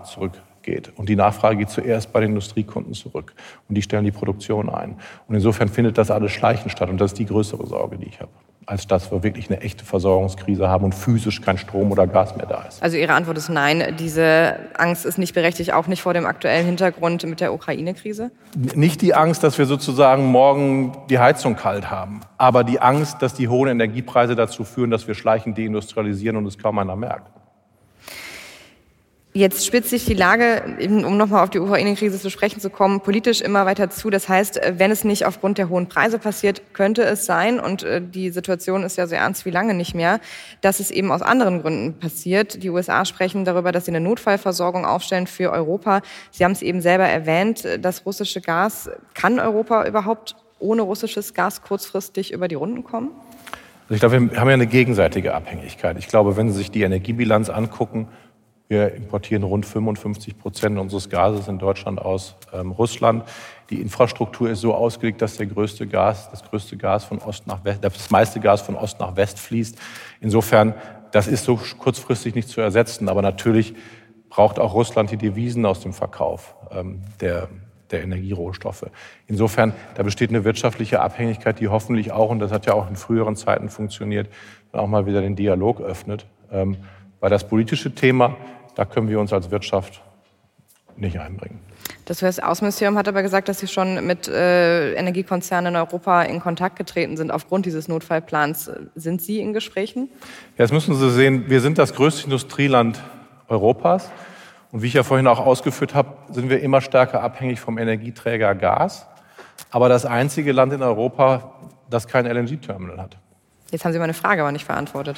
zurückgeht. 0.68 0.92
Und 0.96 1.08
die 1.08 1.16
Nachfrage 1.16 1.56
geht 1.56 1.70
zuerst 1.70 2.12
bei 2.12 2.20
den 2.20 2.30
Industriekunden 2.30 2.94
zurück. 2.94 3.34
Und 3.68 3.74
die 3.74 3.82
stellen 3.82 4.04
die 4.04 4.12
Produktion 4.12 4.68
ein. 4.68 4.96
Und 5.26 5.34
insofern 5.34 5.68
findet 5.68 5.98
das 5.98 6.10
alles 6.10 6.32
schleichend 6.32 6.72
statt. 6.72 6.88
Und 6.88 7.00
das 7.00 7.12
ist 7.12 7.18
die 7.18 7.26
größere 7.26 7.66
Sorge, 7.66 7.98
die 7.98 8.06
ich 8.06 8.20
habe 8.20 8.30
als 8.66 8.86
dass 8.86 9.10
wir 9.10 9.22
wirklich 9.22 9.48
eine 9.48 9.62
echte 9.62 9.82
Versorgungskrise 9.82 10.68
haben 10.68 10.84
und 10.84 10.94
physisch 10.94 11.40
kein 11.40 11.56
Strom 11.56 11.90
oder 11.90 12.06
Gas 12.06 12.36
mehr 12.36 12.44
da 12.44 12.64
ist. 12.68 12.82
Also 12.82 12.98
Ihre 12.98 13.14
Antwort 13.14 13.38
ist 13.38 13.48
nein. 13.48 13.96
Diese 13.98 14.56
Angst 14.76 15.06
ist 15.06 15.16
nicht 15.16 15.32
berechtigt, 15.32 15.72
auch 15.72 15.86
nicht 15.86 16.02
vor 16.02 16.12
dem 16.12 16.26
aktuellen 16.26 16.66
Hintergrund 16.66 17.24
mit 17.24 17.40
der 17.40 17.54
Ukraine-Krise? 17.54 18.30
Nicht 18.74 19.00
die 19.00 19.14
Angst, 19.14 19.42
dass 19.42 19.56
wir 19.56 19.64
sozusagen 19.64 20.26
morgen 20.26 20.92
die 21.08 21.18
Heizung 21.18 21.56
kalt 21.56 21.90
haben, 21.90 22.20
aber 22.36 22.62
die 22.62 22.78
Angst, 22.78 23.22
dass 23.22 23.32
die 23.32 23.48
hohen 23.48 23.70
Energiepreise 23.70 24.36
dazu 24.36 24.64
führen, 24.64 24.90
dass 24.90 25.08
wir 25.08 25.14
schleichend 25.14 25.56
deindustrialisieren 25.56 26.36
und 26.36 26.44
es 26.44 26.58
kaum 26.58 26.78
einer 26.78 26.94
merkt. 26.94 27.37
Jetzt 29.38 29.64
spitzt 29.64 29.90
sich 29.90 30.04
die 30.04 30.14
Lage, 30.14 30.64
um 30.84 31.16
nochmal 31.16 31.44
auf 31.44 31.50
die 31.50 31.60
Ukraine-Krise 31.60 32.18
zu 32.18 32.28
sprechen 32.28 32.58
zu 32.58 32.70
kommen, 32.70 33.02
politisch 33.02 33.40
immer 33.40 33.66
weiter 33.66 33.88
zu. 33.88 34.10
Das 34.10 34.28
heißt, 34.28 34.60
wenn 34.78 34.90
es 34.90 35.04
nicht 35.04 35.26
aufgrund 35.26 35.58
der 35.58 35.68
hohen 35.68 35.88
Preise 35.88 36.18
passiert, 36.18 36.74
könnte 36.74 37.04
es 37.04 37.24
sein, 37.24 37.60
und 37.60 37.84
äh, 37.84 38.02
die 38.02 38.30
Situation 38.30 38.82
ist 38.82 38.98
ja 38.98 39.06
so 39.06 39.14
ernst 39.14 39.44
wie 39.44 39.50
lange 39.50 39.74
nicht 39.74 39.94
mehr, 39.94 40.18
dass 40.60 40.80
es 40.80 40.90
eben 40.90 41.12
aus 41.12 41.22
anderen 41.22 41.62
Gründen 41.62 42.00
passiert. 42.00 42.64
Die 42.64 42.68
USA 42.68 43.04
sprechen 43.04 43.44
darüber, 43.44 43.70
dass 43.70 43.84
sie 43.84 43.92
eine 43.92 44.00
Notfallversorgung 44.00 44.84
aufstellen 44.84 45.28
für 45.28 45.52
Europa. 45.52 46.02
Sie 46.32 46.44
haben 46.44 46.50
es 46.50 46.62
eben 46.62 46.80
selber 46.80 47.04
erwähnt, 47.04 47.64
das 47.80 48.06
russische 48.06 48.40
Gas. 48.40 48.90
Kann 49.14 49.38
Europa 49.38 49.86
überhaupt 49.86 50.34
ohne 50.58 50.82
russisches 50.82 51.32
Gas 51.32 51.62
kurzfristig 51.62 52.32
über 52.32 52.48
die 52.48 52.56
Runden 52.56 52.82
kommen? 52.82 53.10
Also 53.88 53.94
ich 53.94 54.00
glaube, 54.00 54.32
wir 54.32 54.40
haben 54.40 54.48
ja 54.48 54.54
eine 54.54 54.66
gegenseitige 54.66 55.32
Abhängigkeit. 55.32 55.96
Ich 55.96 56.08
glaube, 56.08 56.36
wenn 56.36 56.50
Sie 56.50 56.58
sich 56.58 56.72
die 56.72 56.82
Energiebilanz 56.82 57.50
angucken, 57.50 58.08
wir 58.68 58.94
importieren 58.94 59.44
rund 59.44 59.64
55 59.64 60.38
Prozent 60.38 60.78
unseres 60.78 61.08
Gases 61.08 61.48
in 61.48 61.58
Deutschland 61.58 62.00
aus 62.00 62.36
ähm, 62.52 62.70
Russland. 62.70 63.24
Die 63.70 63.80
Infrastruktur 63.80 64.50
ist 64.50 64.60
so 64.60 64.74
ausgelegt, 64.74 65.22
dass 65.22 65.38
der 65.38 65.46
größte 65.46 65.86
Gas, 65.86 66.30
das 66.30 66.44
größte 66.44 66.76
Gas 66.76 67.04
von 67.04 67.18
Ost 67.18 67.46
nach 67.46 67.64
West, 67.64 67.82
das 67.82 68.10
meiste 68.10 68.40
Gas 68.40 68.60
von 68.60 68.76
Ost 68.76 69.00
nach 69.00 69.16
West 69.16 69.38
fließt. 69.38 69.78
Insofern, 70.20 70.74
das 71.12 71.28
ist 71.28 71.44
so 71.44 71.58
kurzfristig 71.78 72.34
nicht 72.34 72.48
zu 72.48 72.60
ersetzen. 72.60 73.08
Aber 73.08 73.22
natürlich 73.22 73.74
braucht 74.28 74.58
auch 74.58 74.74
Russland 74.74 75.10
die 75.10 75.16
Devisen 75.16 75.64
aus 75.64 75.80
dem 75.80 75.94
Verkauf 75.94 76.54
ähm, 76.70 77.00
der, 77.22 77.48
der 77.90 78.02
Energierohstoffe. 78.02 78.84
Insofern, 79.26 79.72
da 79.94 80.02
besteht 80.02 80.28
eine 80.28 80.44
wirtschaftliche 80.44 81.00
Abhängigkeit, 81.00 81.58
die 81.58 81.68
hoffentlich 81.68 82.12
auch, 82.12 82.28
und 82.28 82.38
das 82.38 82.52
hat 82.52 82.66
ja 82.66 82.74
auch 82.74 82.90
in 82.90 82.96
früheren 82.96 83.34
Zeiten 83.34 83.70
funktioniert, 83.70 84.28
auch 84.72 84.86
mal 84.86 85.06
wieder 85.06 85.22
den 85.22 85.36
Dialog 85.36 85.80
öffnet. 85.80 86.26
Ähm, 86.52 86.76
weil 87.20 87.30
das 87.30 87.48
politische 87.48 87.94
Thema 87.94 88.36
da 88.78 88.84
können 88.84 89.08
wir 89.08 89.18
uns 89.18 89.32
als 89.32 89.50
Wirtschaft 89.50 90.00
nicht 90.96 91.18
einbringen. 91.18 91.58
Das 92.04 92.22
US-Außenministerium 92.22 92.96
hat 92.96 93.08
aber 93.08 93.22
gesagt, 93.22 93.48
dass 93.48 93.58
Sie 93.58 93.66
schon 93.66 94.06
mit 94.06 94.28
äh, 94.28 94.94
Energiekonzernen 94.94 95.74
in 95.74 95.80
Europa 95.80 96.22
in 96.22 96.38
Kontakt 96.38 96.76
getreten 96.76 97.16
sind 97.16 97.32
aufgrund 97.32 97.66
dieses 97.66 97.88
Notfallplans. 97.88 98.70
Sind 98.94 99.20
Sie 99.20 99.40
in 99.40 99.52
Gesprächen? 99.52 100.08
Ja, 100.56 100.64
das 100.64 100.70
müssen 100.70 100.94
Sie 100.94 101.10
sehen. 101.10 101.50
Wir 101.50 101.60
sind 101.60 101.76
das 101.76 101.92
größte 101.92 102.22
Industrieland 102.24 103.00
Europas. 103.48 104.10
Und 104.70 104.82
wie 104.82 104.86
ich 104.86 104.94
ja 104.94 105.02
vorhin 105.02 105.26
auch 105.26 105.40
ausgeführt 105.40 105.96
habe, 105.96 106.14
sind 106.30 106.48
wir 106.48 106.60
immer 106.60 106.80
stärker 106.80 107.20
abhängig 107.20 107.58
vom 107.58 107.78
Energieträger 107.78 108.54
Gas. 108.54 109.08
Aber 109.72 109.88
das 109.88 110.06
einzige 110.06 110.52
Land 110.52 110.72
in 110.72 110.82
Europa, 110.82 111.52
das 111.90 112.06
kein 112.06 112.26
LNG-Terminal 112.26 112.98
hat. 113.02 113.16
Jetzt 113.72 113.84
haben 113.84 113.92
Sie 113.92 113.98
meine 113.98 114.14
Frage 114.14 114.42
aber 114.42 114.52
nicht 114.52 114.68
beantwortet. 114.68 115.16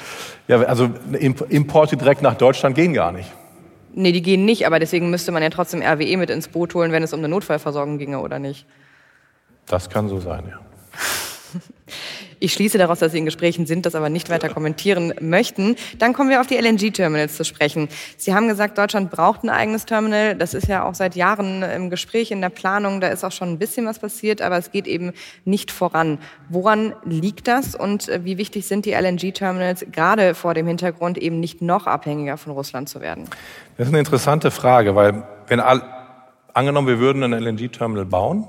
Ja, 0.48 0.62
also 0.62 0.88
Importe 1.12 1.98
direkt 1.98 2.22
nach 2.22 2.34
Deutschland 2.34 2.74
gehen 2.74 2.94
gar 2.94 3.12
nicht. 3.12 3.30
Nee, 3.92 4.12
die 4.12 4.22
gehen 4.22 4.44
nicht, 4.44 4.66
aber 4.66 4.78
deswegen 4.78 5.10
müsste 5.10 5.32
man 5.32 5.42
ja 5.42 5.50
trotzdem 5.50 5.82
RWE 5.82 6.16
mit 6.16 6.30
ins 6.30 6.48
Boot 6.48 6.74
holen, 6.74 6.92
wenn 6.92 7.02
es 7.02 7.12
um 7.12 7.20
eine 7.20 7.28
Notfallversorgung 7.28 7.98
ginge, 7.98 8.20
oder 8.20 8.38
nicht? 8.38 8.66
Das 9.66 9.90
kann 9.90 10.08
so 10.08 10.20
sein, 10.20 10.44
ja. 10.48 10.60
Ich 12.42 12.54
schließe 12.54 12.78
daraus, 12.78 12.98
dass 12.98 13.12
Sie 13.12 13.18
in 13.18 13.26
Gesprächen 13.26 13.66
sind, 13.66 13.84
das 13.84 13.94
aber 13.94 14.08
nicht 14.08 14.30
weiter 14.30 14.48
kommentieren 14.48 15.12
möchten. 15.20 15.76
Dann 15.98 16.14
kommen 16.14 16.30
wir 16.30 16.40
auf 16.40 16.46
die 16.46 16.56
LNG-Terminals 16.56 17.36
zu 17.36 17.44
sprechen. 17.44 17.88
Sie 18.16 18.34
haben 18.34 18.48
gesagt, 18.48 18.78
Deutschland 18.78 19.10
braucht 19.10 19.44
ein 19.44 19.50
eigenes 19.50 19.84
Terminal. 19.84 20.34
Das 20.34 20.54
ist 20.54 20.66
ja 20.66 20.84
auch 20.84 20.94
seit 20.94 21.16
Jahren 21.16 21.62
im 21.62 21.90
Gespräch, 21.90 22.30
in 22.30 22.40
der 22.40 22.48
Planung. 22.48 23.02
Da 23.02 23.08
ist 23.08 23.24
auch 23.24 23.32
schon 23.32 23.50
ein 23.50 23.58
bisschen 23.58 23.84
was 23.84 23.98
passiert, 23.98 24.40
aber 24.40 24.56
es 24.56 24.72
geht 24.72 24.86
eben 24.86 25.12
nicht 25.44 25.70
voran. 25.70 26.18
Woran 26.48 26.94
liegt 27.04 27.46
das 27.46 27.74
und 27.74 28.10
wie 28.24 28.38
wichtig 28.38 28.66
sind 28.66 28.86
die 28.86 28.92
LNG-Terminals 28.92 29.84
gerade 29.92 30.34
vor 30.34 30.54
dem 30.54 30.66
Hintergrund, 30.66 31.18
eben 31.18 31.40
nicht 31.40 31.60
noch 31.60 31.86
abhängiger 31.86 32.38
von 32.38 32.54
Russland 32.54 32.88
zu 32.88 33.02
werden? 33.02 33.28
Das 33.76 33.86
ist 33.86 33.92
eine 33.92 33.98
interessante 33.98 34.50
Frage, 34.50 34.94
weil 34.94 35.24
wenn 35.46 35.60
all, 35.60 35.82
angenommen, 36.54 36.88
wir 36.88 36.98
würden 37.00 37.22
ein 37.22 37.32
LNG-Terminal 37.32 38.06
bauen, 38.06 38.48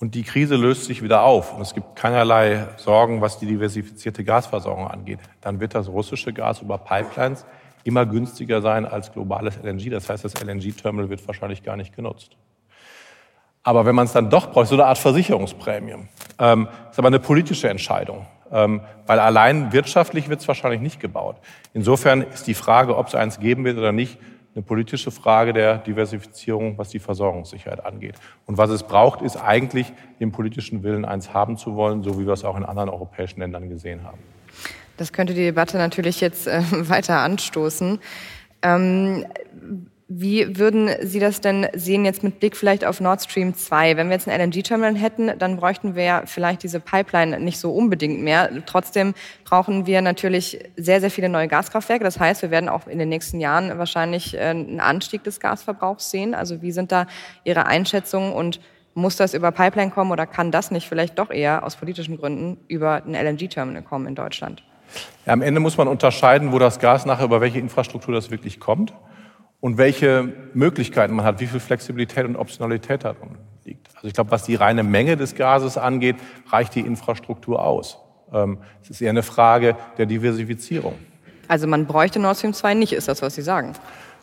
und 0.00 0.14
die 0.14 0.22
Krise 0.22 0.56
löst 0.56 0.84
sich 0.84 1.02
wieder 1.02 1.22
auf 1.22 1.54
und 1.54 1.60
es 1.60 1.74
gibt 1.74 1.96
keinerlei 1.96 2.68
Sorgen, 2.76 3.20
was 3.20 3.38
die 3.38 3.46
diversifizierte 3.46 4.24
Gasversorgung 4.24 4.86
angeht. 4.86 5.18
Dann 5.40 5.60
wird 5.60 5.74
das 5.74 5.88
russische 5.88 6.32
Gas 6.32 6.62
über 6.62 6.78
Pipelines 6.78 7.44
immer 7.84 8.06
günstiger 8.06 8.60
sein 8.60 8.86
als 8.86 9.12
globales 9.12 9.58
LNG. 9.62 9.90
Das 9.90 10.08
heißt, 10.08 10.24
das 10.24 10.34
LNG-Terminal 10.40 11.10
wird 11.10 11.26
wahrscheinlich 11.26 11.62
gar 11.62 11.76
nicht 11.76 11.96
genutzt. 11.96 12.36
Aber 13.62 13.86
wenn 13.86 13.94
man 13.94 14.06
es 14.06 14.12
dann 14.12 14.30
doch 14.30 14.50
braucht, 14.52 14.68
so 14.68 14.74
eine 14.76 14.86
Art 14.86 14.98
Versicherungsprämie, 14.98 15.96
ähm, 16.38 16.68
ist 16.90 16.98
aber 16.98 17.08
eine 17.08 17.18
politische 17.18 17.68
Entscheidung. 17.68 18.26
Ähm, 18.50 18.80
weil 19.06 19.18
allein 19.18 19.72
wirtschaftlich 19.72 20.28
wird 20.28 20.40
es 20.40 20.48
wahrscheinlich 20.48 20.80
nicht 20.80 21.00
gebaut. 21.00 21.36
Insofern 21.74 22.22
ist 22.22 22.46
die 22.46 22.54
Frage, 22.54 22.96
ob 22.96 23.08
es 23.08 23.14
eins 23.14 23.40
geben 23.40 23.64
wird 23.64 23.76
oder 23.76 23.92
nicht, 23.92 24.18
eine 24.54 24.62
politische 24.62 25.10
Frage 25.10 25.52
der 25.52 25.78
Diversifizierung, 25.78 26.78
was 26.78 26.88
die 26.88 26.98
Versorgungssicherheit 26.98 27.84
angeht. 27.84 28.14
Und 28.46 28.58
was 28.58 28.70
es 28.70 28.82
braucht, 28.82 29.22
ist 29.22 29.36
eigentlich 29.36 29.92
den 30.20 30.32
politischen 30.32 30.82
Willen, 30.82 31.04
eins 31.04 31.32
haben 31.32 31.56
zu 31.56 31.76
wollen, 31.76 32.02
so 32.02 32.18
wie 32.18 32.26
wir 32.26 32.32
es 32.32 32.44
auch 32.44 32.56
in 32.56 32.64
anderen 32.64 32.88
europäischen 32.88 33.40
Ländern 33.40 33.68
gesehen 33.68 34.02
haben. 34.04 34.18
Das 34.96 35.12
könnte 35.12 35.32
die 35.32 35.44
Debatte 35.44 35.78
natürlich 35.78 36.20
jetzt 36.20 36.46
äh, 36.46 36.62
weiter 36.88 37.20
anstoßen. 37.20 38.00
Ähm, 38.62 39.24
wie 40.10 40.56
würden 40.56 40.88
Sie 41.02 41.20
das 41.20 41.42
denn 41.42 41.66
sehen 41.74 42.06
jetzt 42.06 42.22
mit 42.22 42.40
Blick 42.40 42.56
vielleicht 42.56 42.82
auf 42.82 42.98
Nord 42.98 43.22
Stream 43.22 43.54
2? 43.54 43.98
Wenn 43.98 44.08
wir 44.08 44.14
jetzt 44.14 44.26
ein 44.26 44.40
LNG-Terminal 44.40 44.96
hätten, 44.96 45.38
dann 45.38 45.58
bräuchten 45.58 45.94
wir 45.94 46.04
ja 46.04 46.22
vielleicht 46.24 46.62
diese 46.62 46.80
Pipeline 46.80 47.38
nicht 47.38 47.58
so 47.58 47.72
unbedingt 47.72 48.22
mehr. 48.22 48.48
Trotzdem 48.64 49.12
brauchen 49.44 49.84
wir 49.84 50.00
natürlich 50.00 50.64
sehr, 50.78 51.02
sehr 51.02 51.10
viele 51.10 51.28
neue 51.28 51.46
Gaskraftwerke. 51.46 52.04
Das 52.04 52.18
heißt, 52.18 52.40
wir 52.40 52.50
werden 52.50 52.70
auch 52.70 52.86
in 52.86 52.98
den 52.98 53.10
nächsten 53.10 53.38
Jahren 53.38 53.76
wahrscheinlich 53.76 54.34
äh, 54.34 54.40
einen 54.40 54.80
Anstieg 54.80 55.24
des 55.24 55.40
Gasverbrauchs 55.40 56.10
sehen. 56.10 56.34
Also 56.34 56.62
wie 56.62 56.72
sind 56.72 56.90
da 56.90 57.06
Ihre 57.44 57.66
Einschätzungen 57.66 58.32
und 58.32 58.60
muss 58.94 59.16
das 59.16 59.34
über 59.34 59.52
Pipeline 59.52 59.90
kommen 59.90 60.10
oder 60.10 60.26
kann 60.26 60.50
das 60.50 60.70
nicht 60.70 60.88
vielleicht 60.88 61.18
doch 61.18 61.30
eher 61.30 61.64
aus 61.64 61.76
politischen 61.76 62.16
Gründen 62.16 62.56
über 62.66 63.02
ein 63.04 63.14
LNG-Terminal 63.14 63.82
kommen 63.82 64.06
in 64.06 64.14
Deutschland? 64.14 64.62
Ja, 65.26 65.34
am 65.34 65.42
Ende 65.42 65.60
muss 65.60 65.76
man 65.76 65.86
unterscheiden, 65.86 66.50
wo 66.52 66.58
das 66.58 66.78
Gas 66.78 67.04
nachher 67.04 67.26
über 67.26 67.42
welche 67.42 67.58
Infrastruktur 67.58 68.14
das 68.14 68.30
wirklich 68.30 68.58
kommt 68.58 68.94
und 69.60 69.78
welche 69.78 70.32
Möglichkeiten 70.54 71.14
man 71.14 71.24
hat, 71.24 71.40
wie 71.40 71.46
viel 71.46 71.60
Flexibilität 71.60 72.24
und 72.24 72.36
Optionalität 72.36 73.04
darin 73.04 73.38
liegt. 73.64 73.88
Also 73.96 74.08
ich 74.08 74.14
glaube, 74.14 74.30
was 74.30 74.44
die 74.44 74.54
reine 74.54 74.82
Menge 74.82 75.16
des 75.16 75.34
Gases 75.34 75.76
angeht, 75.76 76.16
reicht 76.50 76.74
die 76.74 76.80
Infrastruktur 76.80 77.62
aus. 77.62 77.98
Ähm, 78.32 78.58
es 78.82 78.90
ist 78.90 79.00
eher 79.00 79.10
eine 79.10 79.22
Frage 79.22 79.76
der 79.96 80.06
Diversifizierung. 80.06 80.94
Also 81.48 81.66
man 81.66 81.86
bräuchte 81.86 82.18
Nord 82.18 82.36
Stream 82.36 82.52
2 82.52 82.74
nicht, 82.74 82.92
ist 82.92 83.08
das, 83.08 83.22
was 83.22 83.34
Sie 83.34 83.42
sagen? 83.42 83.72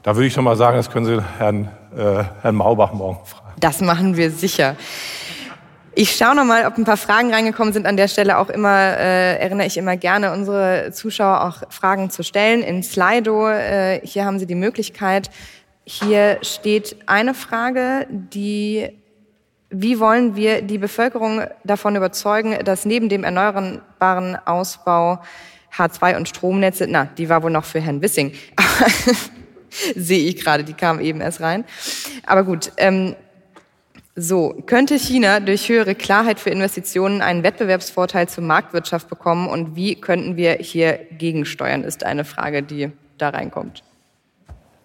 Da 0.03 0.15
würde 0.15 0.27
ich 0.27 0.33
schon 0.33 0.43
mal 0.43 0.55
sagen, 0.55 0.77
das 0.77 0.91
können 0.91 1.05
Sie 1.05 1.23
Herrn, 1.39 1.69
äh, 1.95 2.23
Herrn 2.41 2.55
Maubach 2.55 2.93
morgen 2.93 3.25
fragen. 3.25 3.55
Das 3.59 3.81
machen 3.81 4.15
wir 4.15 4.29
sicher. 4.29 4.75
Ich 5.97 6.13
schaue 6.13 6.35
noch 6.35 6.43
mal, 6.43 6.65
ob 6.65 6.77
ein 6.77 6.83
paar 6.83 6.97
Fragen 6.97 7.33
reingekommen 7.33 7.71
sind. 7.71 7.87
An 7.87 7.95
der 7.95 8.09
Stelle 8.09 8.37
auch 8.37 8.49
immer 8.49 8.97
äh, 8.97 9.37
erinnere 9.39 9.65
ich 9.65 9.77
immer 9.77 9.95
gerne 9.95 10.33
unsere 10.33 10.91
Zuschauer 10.91 11.45
auch 11.45 11.71
Fragen 11.71 12.09
zu 12.09 12.21
stellen 12.21 12.63
in 12.63 12.83
Slido. 12.83 13.47
Äh, 13.47 14.01
hier 14.05 14.25
haben 14.25 14.37
Sie 14.37 14.45
die 14.45 14.55
Möglichkeit. 14.55 15.29
Hier 15.85 16.39
steht 16.41 16.97
eine 17.05 17.33
Frage, 17.33 18.07
die 18.09 18.89
wie 19.69 19.99
wollen 20.01 20.35
wir 20.35 20.61
die 20.61 20.77
Bevölkerung 20.77 21.43
davon 21.63 21.95
überzeugen, 21.95 22.57
dass 22.65 22.85
neben 22.85 23.07
dem 23.07 23.23
erneuerbaren 23.23 24.37
Ausbau 24.45 25.19
H2 25.77 26.17
und 26.17 26.27
Stromnetze, 26.27 26.87
na, 26.89 27.05
die 27.17 27.29
war 27.29 27.41
wohl 27.41 27.51
noch 27.51 27.65
für 27.65 27.79
Herrn 27.79 28.01
Wissing, 28.01 28.33
sehe 29.95 30.27
ich 30.27 30.43
gerade, 30.43 30.65
die 30.65 30.73
kam 30.73 30.99
eben 30.99 31.21
erst 31.21 31.39
rein. 31.39 31.63
Aber 32.25 32.43
gut, 32.43 32.73
ähm, 32.77 33.15
so, 34.15 34.55
könnte 34.65 34.97
China 34.97 35.41
durch 35.41 35.67
höhere 35.67 35.93
Klarheit 35.93 36.39
für 36.39 36.49
Investitionen 36.49 37.21
einen 37.21 37.43
Wettbewerbsvorteil 37.43 38.29
zur 38.29 38.45
Marktwirtschaft 38.45 39.09
bekommen 39.09 39.47
und 39.47 39.75
wie 39.75 39.95
könnten 39.95 40.37
wir 40.37 40.53
hier 40.53 40.99
gegensteuern, 41.17 41.83
ist 41.83 42.05
eine 42.05 42.23
Frage, 42.23 42.63
die 42.63 42.91
da 43.17 43.29
reinkommt. 43.29 43.83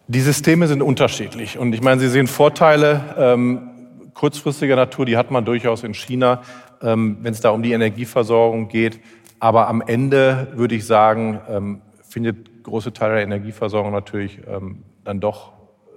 Die 0.08 0.20
Systeme 0.20 0.66
sind 0.66 0.82
unterschiedlich 0.82 1.58
und 1.58 1.72
ich 1.72 1.80
meine, 1.80 2.00
Sie 2.00 2.08
sehen 2.08 2.26
Vorteile 2.26 3.14
ähm, 3.16 3.70
kurzfristiger 4.14 4.74
Natur, 4.74 5.06
die 5.06 5.16
hat 5.16 5.30
man 5.30 5.44
durchaus 5.44 5.84
in 5.84 5.94
China, 5.94 6.42
ähm, 6.82 7.18
wenn 7.22 7.32
es 7.32 7.40
da 7.40 7.50
um 7.50 7.62
die 7.62 7.70
Energieversorgung 7.70 8.66
geht. 8.66 8.98
Aber 9.38 9.68
am 9.68 9.80
Ende 9.80 10.48
würde 10.54 10.74
ich 10.74 10.84
sagen, 10.84 11.40
ähm, 11.48 11.82
findet 12.02 12.64
große 12.64 12.92
Teile 12.92 13.14
der 13.14 13.22
Energieversorgung 13.22 13.92
natürlich 13.92 14.40
ähm, 14.48 14.82
dann 15.04 15.20
doch 15.20 15.52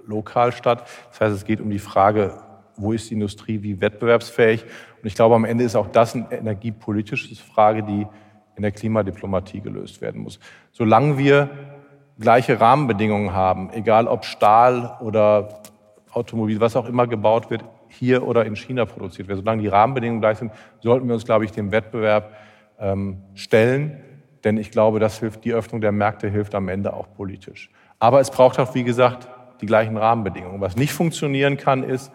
lokal 0.06 0.52
statt. 0.52 0.84
Das 1.10 1.20
heißt, 1.20 1.34
es 1.34 1.44
geht 1.44 1.60
um 1.60 1.70
die 1.70 1.80
Frage, 1.80 2.34
wo 2.76 2.92
ist 2.92 3.10
die 3.10 3.14
Industrie 3.14 3.62
wie 3.62 3.80
wettbewerbsfähig. 3.80 4.64
Und 4.64 5.06
ich 5.06 5.14
glaube, 5.14 5.34
am 5.34 5.44
Ende 5.44 5.64
ist 5.64 5.76
auch 5.76 5.88
das 5.88 6.14
eine 6.14 6.26
energiepolitische 6.30 7.34
Frage, 7.36 7.82
die 7.82 8.06
in 8.56 8.62
der 8.62 8.72
Klimadiplomatie 8.72 9.60
gelöst 9.60 10.00
werden 10.00 10.22
muss. 10.22 10.38
Solange 10.72 11.18
wir 11.18 11.50
gleiche 12.18 12.60
Rahmenbedingungen 12.60 13.32
haben, 13.32 13.70
egal 13.72 14.06
ob 14.06 14.24
Stahl 14.24 14.96
oder 15.00 15.62
Automobil, 16.12 16.60
was 16.60 16.76
auch 16.76 16.88
immer 16.88 17.06
gebaut 17.06 17.50
wird, 17.50 17.64
hier 17.88 18.26
oder 18.26 18.44
in 18.44 18.56
China 18.56 18.84
produziert 18.84 19.28
wird, 19.28 19.38
solange 19.38 19.62
die 19.62 19.68
Rahmenbedingungen 19.68 20.20
gleich 20.20 20.38
sind, 20.38 20.52
sollten 20.80 21.06
wir 21.06 21.14
uns, 21.14 21.24
glaube 21.24 21.44
ich, 21.44 21.52
dem 21.52 21.72
Wettbewerb 21.72 22.34
ähm, 22.78 23.22
stellen. 23.34 24.00
Denn 24.42 24.58
ich 24.58 24.70
glaube, 24.70 25.00
das 25.00 25.20
hilft, 25.20 25.44
die 25.44 25.52
Öffnung 25.52 25.80
der 25.80 25.92
Märkte 25.92 26.28
hilft 26.28 26.54
am 26.54 26.68
Ende 26.68 26.92
auch 26.92 27.08
politisch. 27.14 27.70
Aber 27.98 28.20
es 28.20 28.30
braucht 28.30 28.58
auch, 28.58 28.74
wie 28.74 28.84
gesagt, 28.84 29.28
die 29.60 29.66
gleichen 29.66 29.96
Rahmenbedingungen. 29.96 30.60
Was 30.60 30.76
nicht 30.76 30.92
funktionieren 30.92 31.56
kann, 31.56 31.82
ist 31.82 32.12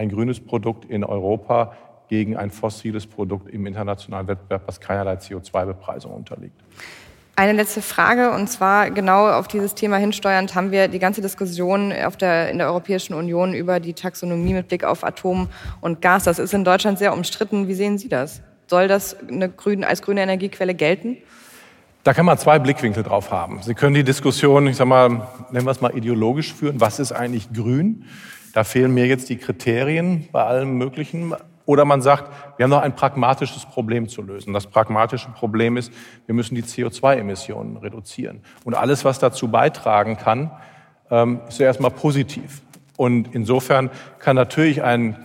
ein 0.00 0.08
grünes 0.08 0.40
Produkt 0.40 0.86
in 0.86 1.04
Europa 1.04 1.74
gegen 2.08 2.36
ein 2.36 2.50
fossiles 2.50 3.06
Produkt 3.06 3.50
im 3.50 3.66
internationalen 3.66 4.26
Wettbewerb, 4.26 4.62
was 4.66 4.80
keinerlei 4.80 5.14
CO2-Bepreisung 5.14 6.12
unterliegt. 6.12 6.58
Eine 7.36 7.52
letzte 7.52 7.82
Frage, 7.82 8.32
und 8.32 8.48
zwar 8.48 8.90
genau 8.90 9.28
auf 9.28 9.46
dieses 9.46 9.74
Thema 9.74 9.98
hinsteuernd 9.98 10.54
haben 10.54 10.72
wir 10.72 10.88
die 10.88 10.98
ganze 10.98 11.20
Diskussion 11.20 11.92
der, 12.20 12.50
in 12.50 12.58
der 12.58 12.66
Europäischen 12.66 13.14
Union 13.14 13.54
über 13.54 13.78
die 13.78 13.92
Taxonomie 13.92 14.54
mit 14.54 14.68
Blick 14.68 14.84
auf 14.84 15.04
Atom 15.04 15.48
und 15.80 16.00
Gas. 16.00 16.24
Das 16.24 16.38
ist 16.38 16.54
in 16.54 16.64
Deutschland 16.64 16.98
sehr 16.98 17.12
umstritten. 17.12 17.68
Wie 17.68 17.74
sehen 17.74 17.98
Sie 17.98 18.08
das? 18.08 18.42
Soll 18.66 18.88
das 18.88 19.16
grün, 19.56 19.84
als 19.84 20.02
grüne 20.02 20.22
Energiequelle 20.22 20.74
gelten? 20.74 21.18
Da 22.04 22.14
kann 22.14 22.24
man 22.24 22.38
zwei 22.38 22.58
Blickwinkel 22.58 23.02
drauf 23.02 23.30
haben. 23.30 23.60
Sie 23.62 23.74
können 23.74 23.94
die 23.94 24.04
Diskussion, 24.04 24.66
ich 24.66 24.76
sag 24.76 24.86
mal, 24.86 25.28
nennen 25.50 25.66
wir 25.66 25.70
es 25.70 25.82
mal 25.82 25.94
ideologisch 25.94 26.54
führen. 26.54 26.80
Was 26.80 26.98
ist 26.98 27.12
eigentlich 27.12 27.52
grün? 27.52 28.06
Da 28.52 28.64
fehlen 28.64 28.92
mir 28.92 29.06
jetzt 29.06 29.28
die 29.28 29.36
Kriterien 29.36 30.28
bei 30.32 30.44
allem 30.44 30.76
Möglichen. 30.76 31.34
Oder 31.66 31.84
man 31.84 32.02
sagt, 32.02 32.30
wir 32.56 32.64
haben 32.64 32.70
noch 32.70 32.82
ein 32.82 32.96
pragmatisches 32.96 33.64
Problem 33.66 34.08
zu 34.08 34.22
lösen. 34.22 34.52
Das 34.52 34.66
pragmatische 34.66 35.28
Problem 35.30 35.76
ist, 35.76 35.92
wir 36.26 36.34
müssen 36.34 36.56
die 36.56 36.62
CO2-Emissionen 36.62 37.76
reduzieren. 37.76 38.42
Und 38.64 38.74
alles, 38.74 39.04
was 39.04 39.18
dazu 39.18 39.48
beitragen 39.48 40.16
kann, 40.16 40.50
ähm, 41.10 41.40
ist 41.48 41.60
ja 41.60 41.66
erstmal 41.66 41.92
positiv. 41.92 42.62
Und 42.96 43.34
insofern 43.34 43.90
kann 44.18 44.36
natürlich 44.36 44.82
ein 44.82 45.16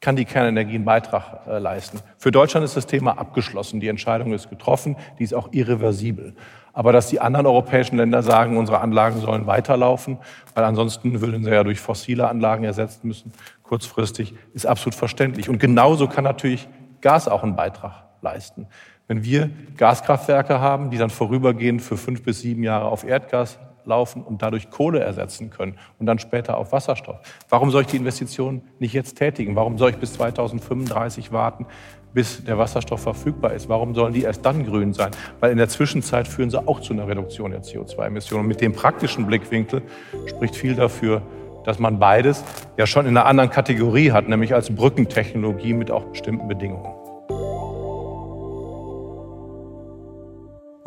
kann 0.00 0.16
die 0.16 0.24
Kernenergie 0.24 0.76
einen 0.76 0.84
Beitrag 0.84 1.46
äh, 1.46 1.58
leisten. 1.58 2.00
Für 2.16 2.30
Deutschland 2.30 2.64
ist 2.64 2.76
das 2.76 2.86
Thema 2.86 3.18
abgeschlossen. 3.18 3.80
Die 3.80 3.88
Entscheidung 3.88 4.32
ist 4.32 4.48
getroffen, 4.48 4.96
die 5.18 5.24
ist 5.24 5.34
auch 5.34 5.48
irreversibel. 5.52 6.34
Aber 6.72 6.92
dass 6.92 7.08
die 7.08 7.20
anderen 7.20 7.46
europäischen 7.46 7.96
Länder 7.96 8.22
sagen, 8.22 8.56
unsere 8.56 8.80
Anlagen 8.80 9.20
sollen 9.20 9.46
weiterlaufen, 9.46 10.18
weil 10.54 10.64
ansonsten 10.64 11.20
würden 11.20 11.44
sie 11.44 11.50
ja 11.50 11.64
durch 11.64 11.80
fossile 11.80 12.28
Anlagen 12.28 12.64
ersetzt 12.64 13.04
müssen, 13.04 13.32
kurzfristig, 13.62 14.34
ist 14.54 14.66
absolut 14.66 14.94
verständlich. 14.94 15.48
Und 15.48 15.58
genauso 15.58 16.06
kann 16.08 16.24
natürlich 16.24 16.68
Gas 17.00 17.28
auch 17.28 17.42
einen 17.42 17.56
Beitrag 17.56 18.04
leisten. 18.22 18.68
Wenn 19.08 19.24
wir 19.24 19.50
Gaskraftwerke 19.76 20.60
haben, 20.60 20.90
die 20.90 20.96
dann 20.96 21.10
vorübergehend 21.10 21.82
für 21.82 21.96
fünf 21.96 22.22
bis 22.22 22.40
sieben 22.40 22.62
Jahre 22.62 22.86
auf 22.86 23.04
Erdgas 23.04 23.58
laufen 23.84 24.22
und 24.22 24.42
dadurch 24.42 24.70
Kohle 24.70 25.00
ersetzen 25.00 25.50
können 25.50 25.76
und 25.98 26.06
dann 26.06 26.18
später 26.18 26.58
auf 26.58 26.72
Wasserstoff. 26.72 27.20
Warum 27.48 27.70
soll 27.70 27.82
ich 27.82 27.88
die 27.88 27.96
Investition 27.96 28.62
nicht 28.78 28.92
jetzt 28.92 29.16
tätigen? 29.16 29.56
Warum 29.56 29.78
soll 29.78 29.90
ich 29.90 29.96
bis 29.96 30.14
2035 30.14 31.32
warten, 31.32 31.66
bis 32.12 32.44
der 32.44 32.58
Wasserstoff 32.58 33.02
verfügbar 33.02 33.52
ist? 33.52 33.68
Warum 33.68 33.94
sollen 33.94 34.12
die 34.12 34.22
erst 34.22 34.44
dann 34.44 34.64
grün 34.64 34.92
sein? 34.92 35.10
Weil 35.40 35.52
in 35.52 35.58
der 35.58 35.68
Zwischenzeit 35.68 36.28
führen 36.28 36.50
sie 36.50 36.66
auch 36.66 36.80
zu 36.80 36.92
einer 36.92 37.06
Reduktion 37.06 37.50
der 37.50 37.62
CO2-Emissionen. 37.62 38.42
Und 38.42 38.48
mit 38.48 38.60
dem 38.60 38.72
praktischen 38.72 39.26
Blickwinkel 39.26 39.82
spricht 40.26 40.56
viel 40.56 40.74
dafür, 40.74 41.22
dass 41.64 41.78
man 41.78 41.98
beides 41.98 42.42
ja 42.76 42.86
schon 42.86 43.06
in 43.06 43.16
einer 43.16 43.26
anderen 43.26 43.50
Kategorie 43.50 44.12
hat, 44.12 44.28
nämlich 44.28 44.54
als 44.54 44.74
Brückentechnologie 44.74 45.74
mit 45.74 45.90
auch 45.90 46.04
bestimmten 46.04 46.48
Bedingungen. 46.48 46.99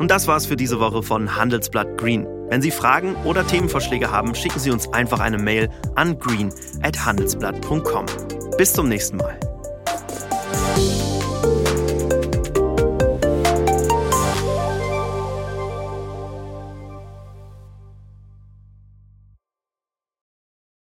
Und 0.04 0.10
das 0.10 0.28
war's 0.28 0.44
für 0.44 0.56
diese 0.56 0.80
Woche 0.80 1.02
von 1.02 1.34
Handelsblatt 1.34 1.96
Green. 1.96 2.26
Wenn 2.50 2.60
Sie 2.60 2.70
Fragen 2.70 3.16
oder 3.24 3.46
Themenvorschläge 3.46 4.10
haben, 4.10 4.34
schicken 4.34 4.58
Sie 4.58 4.70
uns 4.70 4.86
einfach 4.92 5.18
eine 5.18 5.38
Mail 5.38 5.70
an 5.94 6.18
green@handelsblatt.com. 6.18 8.04
Bis 8.58 8.74
zum 8.74 8.90
nächsten 8.90 9.16
Mal. 9.16 9.53